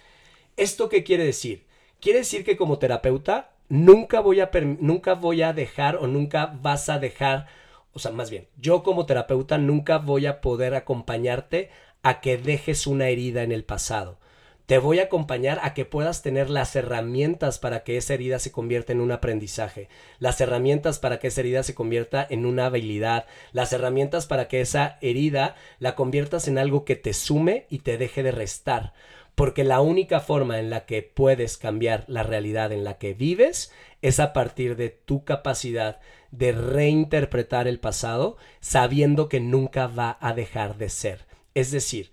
¿Esto 0.59 0.89
qué 0.89 1.03
quiere 1.03 1.23
decir? 1.23 1.65
Quiere 1.99 2.19
decir 2.19 2.43
que 2.43 2.57
como 2.57 2.79
terapeuta 2.79 3.51
nunca 3.69 4.19
voy 4.19 4.41
a, 4.41 4.51
nunca 4.79 5.13
voy 5.15 5.41
a 5.41 5.53
dejar 5.53 5.95
o 5.95 6.07
nunca 6.07 6.57
vas 6.61 6.89
a 6.89 6.99
dejar 6.99 7.47
o 7.93 7.99
sea, 7.99 8.11
más 8.11 8.29
bien, 8.29 8.47
yo 8.57 8.83
como 8.83 9.05
terapeuta 9.05 9.57
nunca 9.57 9.97
voy 9.97 10.25
a 10.25 10.41
poder 10.41 10.75
acompañarte 10.75 11.69
a 12.03 12.21
que 12.21 12.37
dejes 12.37 12.87
una 12.87 13.09
herida 13.09 13.43
en 13.43 13.51
el 13.51 13.63
pasado. 13.63 14.19
Te 14.67 14.77
voy 14.77 14.99
a 14.99 15.05
acompañar 15.05 15.59
a 15.63 15.73
que 15.73 15.83
puedas 15.83 16.21
tener 16.21 16.51
las 16.51 16.75
herramientas 16.75 17.57
para 17.57 17.83
que 17.83 17.97
esa 17.97 18.13
herida 18.13 18.37
se 18.37 18.51
convierta 18.51 18.93
en 18.93 19.01
un 19.01 19.11
aprendizaje, 19.11 19.89
las 20.19 20.39
herramientas 20.39 20.99
para 20.99 21.17
que 21.17 21.29
esa 21.29 21.41
herida 21.41 21.63
se 21.63 21.73
convierta 21.73 22.25
en 22.29 22.45
una 22.45 22.67
habilidad, 22.67 23.25
las 23.51 23.73
herramientas 23.73 24.27
para 24.27 24.47
que 24.47 24.61
esa 24.61 24.99
herida 25.01 25.55
la 25.79 25.95
conviertas 25.95 26.47
en 26.47 26.59
algo 26.59 26.85
que 26.85 26.95
te 26.95 27.13
sume 27.13 27.65
y 27.71 27.79
te 27.79 27.97
deje 27.97 28.21
de 28.21 28.31
restar. 28.31 28.93
Porque 29.39 29.63
la 29.63 29.79
única 29.79 30.19
forma 30.19 30.59
en 30.59 30.69
la 30.69 30.85
que 30.85 31.01
puedes 31.01 31.55
cambiar 31.55 32.03
la 32.07 32.23
realidad 32.23 32.73
en 32.73 32.83
la 32.83 32.97
que 32.97 33.13
vives 33.13 33.71
es 34.01 34.19
a 34.19 34.33
partir 34.33 34.75
de 34.75 34.89
tu 34.89 35.23
capacidad 35.23 36.01
de 36.31 36.51
reinterpretar 36.51 37.65
el 37.65 37.79
pasado 37.79 38.35
sabiendo 38.59 39.29
que 39.29 39.39
nunca 39.39 39.87
va 39.87 40.17
a 40.19 40.33
dejar 40.33 40.75
de 40.75 40.89
ser. 40.89 41.25
Es 41.53 41.71
decir, 41.71 42.11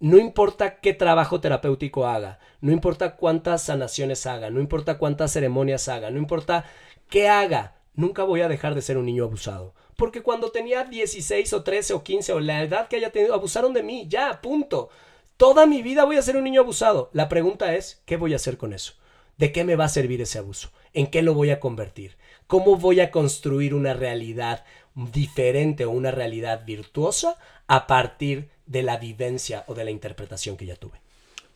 no 0.00 0.18
importa 0.18 0.80
qué 0.80 0.92
trabajo 0.94 1.40
terapéutico 1.40 2.08
haga, 2.08 2.40
no 2.60 2.72
importa 2.72 3.14
cuántas 3.14 3.62
sanaciones 3.62 4.26
haga, 4.26 4.50
no 4.50 4.58
importa 4.58 4.98
cuántas 4.98 5.32
ceremonias 5.32 5.86
haga, 5.86 6.10
no 6.10 6.18
importa 6.18 6.64
qué 7.08 7.28
haga, 7.28 7.76
nunca 7.94 8.24
voy 8.24 8.40
a 8.40 8.48
dejar 8.48 8.74
de 8.74 8.82
ser 8.82 8.98
un 8.98 9.06
niño 9.06 9.22
abusado. 9.22 9.76
Porque 9.94 10.22
cuando 10.24 10.50
tenía 10.50 10.82
16 10.82 11.52
o 11.52 11.62
13 11.62 11.94
o 11.94 12.02
15 12.02 12.32
o 12.32 12.40
la 12.40 12.64
edad 12.64 12.88
que 12.88 12.96
haya 12.96 13.12
tenido, 13.12 13.32
abusaron 13.32 13.74
de 13.74 13.84
mí, 13.84 14.08
ya, 14.08 14.40
punto. 14.42 14.90
Toda 15.36 15.66
mi 15.66 15.82
vida 15.82 16.04
voy 16.04 16.16
a 16.16 16.22
ser 16.22 16.36
un 16.36 16.44
niño 16.44 16.60
abusado. 16.60 17.10
La 17.12 17.28
pregunta 17.28 17.74
es, 17.74 18.00
¿qué 18.06 18.16
voy 18.16 18.34
a 18.34 18.36
hacer 18.36 18.56
con 18.56 18.72
eso? 18.72 18.94
¿De 19.36 19.50
qué 19.50 19.64
me 19.64 19.74
va 19.74 19.86
a 19.86 19.88
servir 19.88 20.22
ese 20.22 20.38
abuso? 20.38 20.70
¿En 20.92 21.08
qué 21.08 21.22
lo 21.22 21.34
voy 21.34 21.50
a 21.50 21.58
convertir? 21.58 22.16
¿Cómo 22.46 22.76
voy 22.76 23.00
a 23.00 23.10
construir 23.10 23.74
una 23.74 23.94
realidad 23.94 24.64
diferente 24.94 25.86
o 25.86 25.90
una 25.90 26.12
realidad 26.12 26.64
virtuosa 26.64 27.36
a 27.66 27.88
partir 27.88 28.48
de 28.66 28.84
la 28.84 28.96
vivencia 28.96 29.64
o 29.66 29.74
de 29.74 29.84
la 29.84 29.90
interpretación 29.90 30.56
que 30.56 30.66
ya 30.66 30.76
tuve? 30.76 31.00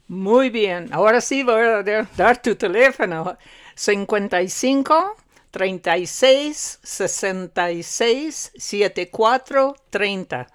Muy 0.09 0.51
bien, 0.51 0.89
ahora 0.93 1.21
sí 1.21 1.45
voy 1.45 1.61
a 1.61 1.83
dar 2.17 2.43
tu 2.43 2.57
teléfono. 2.57 3.39
55 3.77 5.17
36 5.53 6.81
66 6.83 8.53
74 8.57 9.77
30. 9.91 10.47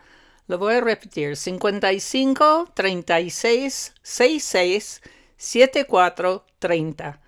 Lo 0.48 0.58
voy 0.58 0.76
a 0.76 0.82
repetir. 0.82 1.36
55 1.36 2.72
36 2.74 3.94
66 4.02 5.02
74 5.38 6.46
30. 6.60 7.22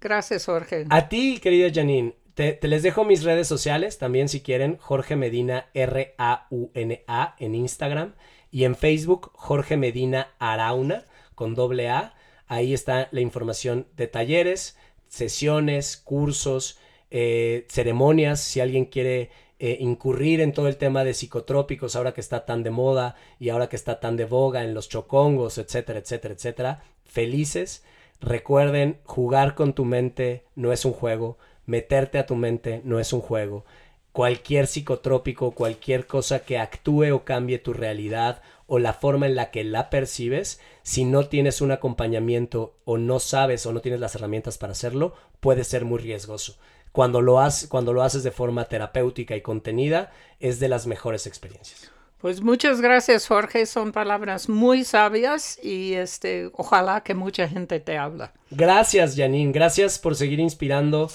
Gracias, 0.00 0.46
Jorge. 0.46 0.84
A 0.90 1.08
ti, 1.08 1.38
querida 1.40 1.70
Janine. 1.72 2.14
Te, 2.34 2.58
les 2.62 2.82
dejo 2.82 3.04
mis 3.04 3.24
redes 3.24 3.48
sociales 3.48 3.98
también 3.98 4.28
si 4.28 4.40
quieren. 4.40 4.76
Jorge 4.78 5.16
Medina 5.16 5.68
R-A-U-N-A 5.74 7.36
en 7.38 7.54
Instagram. 7.54 8.14
Y 8.50 8.64
en 8.64 8.76
Facebook, 8.76 9.32
Jorge 9.34 9.76
Medina 9.76 10.28
Arauna 10.38 11.04
con 11.34 11.54
doble 11.54 11.88
A. 11.88 12.14
Ahí 12.48 12.74
está 12.74 13.08
la 13.12 13.20
información 13.20 13.86
de 13.96 14.06
talleres, 14.06 14.76
sesiones, 15.08 15.96
cursos, 15.96 16.78
eh, 17.10 17.66
ceremonias. 17.68 18.40
Si 18.40 18.60
alguien 18.60 18.86
quiere 18.86 19.30
eh, 19.58 19.78
incurrir 19.80 20.40
en 20.40 20.52
todo 20.52 20.68
el 20.68 20.76
tema 20.76 21.04
de 21.04 21.14
psicotrópicos 21.14 21.96
ahora 21.96 22.14
que 22.14 22.20
está 22.20 22.44
tan 22.44 22.62
de 22.62 22.70
moda 22.70 23.16
y 23.38 23.48
ahora 23.48 23.68
que 23.68 23.76
está 23.76 24.00
tan 24.00 24.16
de 24.16 24.24
boga 24.24 24.64
en 24.64 24.74
los 24.74 24.88
chocongos, 24.88 25.58
etcétera, 25.58 25.98
etcétera, 25.98 26.34
etcétera. 26.34 26.82
Felices. 27.04 27.84
Recuerden, 28.20 28.98
jugar 29.04 29.54
con 29.54 29.74
tu 29.74 29.84
mente 29.84 30.44
no 30.54 30.72
es 30.72 30.84
un 30.84 30.92
juego 30.92 31.38
meterte 31.66 32.18
a 32.18 32.26
tu 32.26 32.36
mente 32.36 32.80
no 32.84 32.98
es 32.98 33.12
un 33.12 33.20
juego. 33.20 33.64
Cualquier 34.12 34.66
psicotrópico, 34.66 35.50
cualquier 35.50 36.06
cosa 36.06 36.38
que 36.38 36.58
actúe 36.58 37.12
o 37.12 37.24
cambie 37.24 37.58
tu 37.58 37.74
realidad 37.74 38.40
o 38.66 38.78
la 38.78 38.94
forma 38.94 39.26
en 39.26 39.36
la 39.36 39.50
que 39.50 39.62
la 39.62 39.90
percibes, 39.90 40.60
si 40.82 41.04
no 41.04 41.28
tienes 41.28 41.60
un 41.60 41.70
acompañamiento 41.70 42.76
o 42.84 42.96
no 42.96 43.18
sabes 43.20 43.66
o 43.66 43.72
no 43.72 43.80
tienes 43.80 44.00
las 44.00 44.14
herramientas 44.14 44.56
para 44.56 44.72
hacerlo, 44.72 45.14
puede 45.40 45.64
ser 45.64 45.84
muy 45.84 45.98
riesgoso. 45.98 46.56
Cuando 46.96 47.20
lo, 47.20 47.38
cuando 47.68 47.92
lo 47.92 48.02
haces 48.02 48.22
de 48.22 48.30
forma 48.30 48.64
terapéutica 48.64 49.36
y 49.36 49.42
contenida, 49.42 50.10
es 50.40 50.60
de 50.60 50.70
las 50.70 50.86
mejores 50.86 51.26
experiencias. 51.26 51.92
Pues 52.22 52.40
muchas 52.40 52.80
gracias, 52.80 53.28
Jorge. 53.28 53.66
Son 53.66 53.92
palabras 53.92 54.48
muy 54.48 54.82
sabias 54.82 55.62
y 55.62 55.92
este, 55.92 56.48
ojalá 56.54 57.02
que 57.02 57.12
mucha 57.12 57.48
gente 57.48 57.80
te 57.80 57.98
habla. 57.98 58.32
Gracias, 58.50 59.14
Janine. 59.14 59.52
Gracias 59.52 59.98
por 59.98 60.16
seguir 60.16 60.40
inspirando 60.40 61.10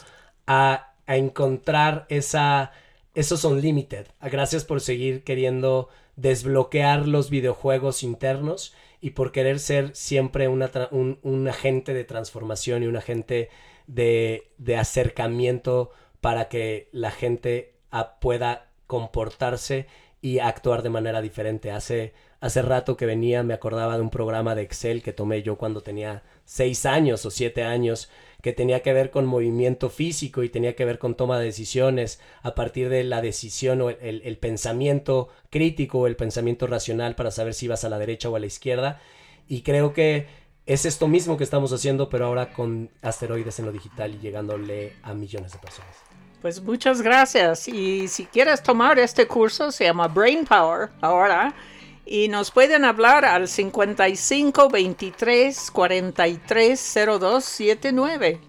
a, 0.45 0.93
encontrar 1.07 2.05
esa, 2.09 2.73
esos 3.15 3.43
unlimited. 3.43 4.05
Gracias 4.21 4.63
por 4.63 4.81
seguir 4.81 5.23
queriendo 5.23 5.89
desbloquear 6.15 7.07
los 7.07 7.31
videojuegos 7.31 8.03
internos 8.03 8.75
y 9.01 9.09
por 9.09 9.31
querer 9.31 9.59
ser 9.59 9.95
siempre 9.95 10.47
un, 10.47 11.47
agente 11.47 11.95
de 11.95 12.03
transformación 12.03 12.83
y 12.83 12.85
un 12.85 12.97
agente 12.97 13.49
de, 13.87 14.51
acercamiento 14.77 15.91
para 16.19 16.49
que 16.49 16.89
la 16.91 17.11
gente 17.11 17.75
pueda 18.19 18.69
comportarse 18.87 19.87
y 20.21 20.39
actuar 20.39 20.83
de 20.83 20.89
manera 20.89 21.21
diferente. 21.21 21.71
Hace, 21.71 22.13
hace 22.39 22.61
rato 22.61 22.95
que 22.95 23.05
venía 23.05 23.43
me 23.43 23.53
acordaba 23.53 23.95
de 23.95 24.01
un 24.01 24.09
programa 24.09 24.55
de 24.55 24.61
Excel 24.61 25.01
que 25.01 25.13
tomé 25.13 25.41
yo 25.41 25.57
cuando 25.57 25.81
tenía 25.81 26.23
seis 26.45 26.85
años 26.85 27.25
o 27.25 27.31
siete 27.31 27.63
años 27.63 28.09
que 28.41 28.53
tenía 28.53 28.81
que 28.81 28.93
ver 28.93 29.11
con 29.11 29.25
movimiento 29.25 29.89
físico 29.89 30.43
y 30.43 30.49
tenía 30.49 30.75
que 30.75 30.85
ver 30.85 30.97
con 30.99 31.15
toma 31.15 31.39
de 31.39 31.45
decisiones 31.45 32.19
a 32.41 32.55
partir 32.55 32.89
de 32.89 33.03
la 33.03 33.21
decisión 33.21 33.81
o 33.81 33.89
el, 33.89 34.37
pensamiento 34.37 35.29
crítico 35.49 35.99
o 35.99 36.07
el 36.07 36.15
pensamiento 36.15 36.67
racional 36.67 37.15
para 37.15 37.31
saber 37.31 37.53
si 37.53 37.65
ibas 37.65 37.83
a 37.83 37.89
la 37.89 37.99
derecha 37.99 38.29
o 38.29 38.35
a 38.35 38.39
la 38.39 38.47
izquierda. 38.47 38.99
Y 39.47 39.61
creo 39.61 39.93
que 39.93 40.27
es 40.65 40.85
esto 40.85 41.07
mismo 41.07 41.37
que 41.37 41.43
estamos 41.43 41.73
haciendo, 41.73 42.09
pero 42.09 42.25
ahora 42.25 42.53
con 42.53 42.89
asteroides 43.01 43.59
en 43.59 43.65
lo 43.65 43.71
digital 43.71 44.15
y 44.15 44.19
llegándole 44.19 44.95
a 45.03 45.13
millones 45.13 45.53
de 45.53 45.59
personas. 45.59 45.95
Pues 46.41 46.61
muchas 46.61 47.01
gracias. 47.01 47.67
Y 47.67 48.07
si 48.07 48.25
quieres 48.25 48.63
tomar 48.63 48.97
este 48.99 49.27
curso, 49.27 49.71
se 49.71 49.85
llama 49.85 50.07
Brain 50.07 50.45
Power 50.45 50.89
ahora 51.01 51.53
y 52.05 52.27
nos 52.27 52.51
pueden 52.51 52.83
hablar 52.83 53.25
al 53.25 53.47
55 53.47 54.69
23 54.69 55.71
43 55.71 56.93
02 57.19 57.43
79. 57.43 58.41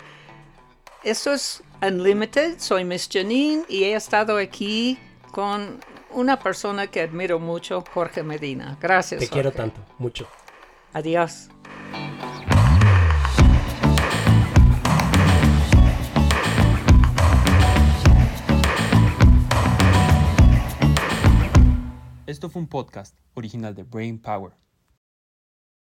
Esto 1.05 1.33
es 1.33 1.63
Unlimited, 1.83 2.59
soy 2.59 2.85
Miss 2.85 3.09
Janine 3.13 3.65
y 3.69 3.85
he 3.85 3.95
estado 3.95 4.39
aquí 4.39 4.99
con 5.33 5.81
una 6.11 6.39
persona 6.39 6.87
que 6.87 7.01
admiro 7.01 7.39
mucho, 7.39 7.85
Jorge 7.93 8.23
Medina. 8.23 8.79
Gracias. 8.81 9.21
Te 9.21 9.29
quiero 9.29 9.51
tanto, 9.51 9.81
mucho. 9.99 10.29
Adiós. 10.93 11.49
Esto 22.33 22.49
fue 22.49 22.63
un 22.63 22.69
podcast 22.69 23.15
original 23.35 23.75
de 23.75 23.83
Brain 23.83 24.19
Power. 24.19 24.53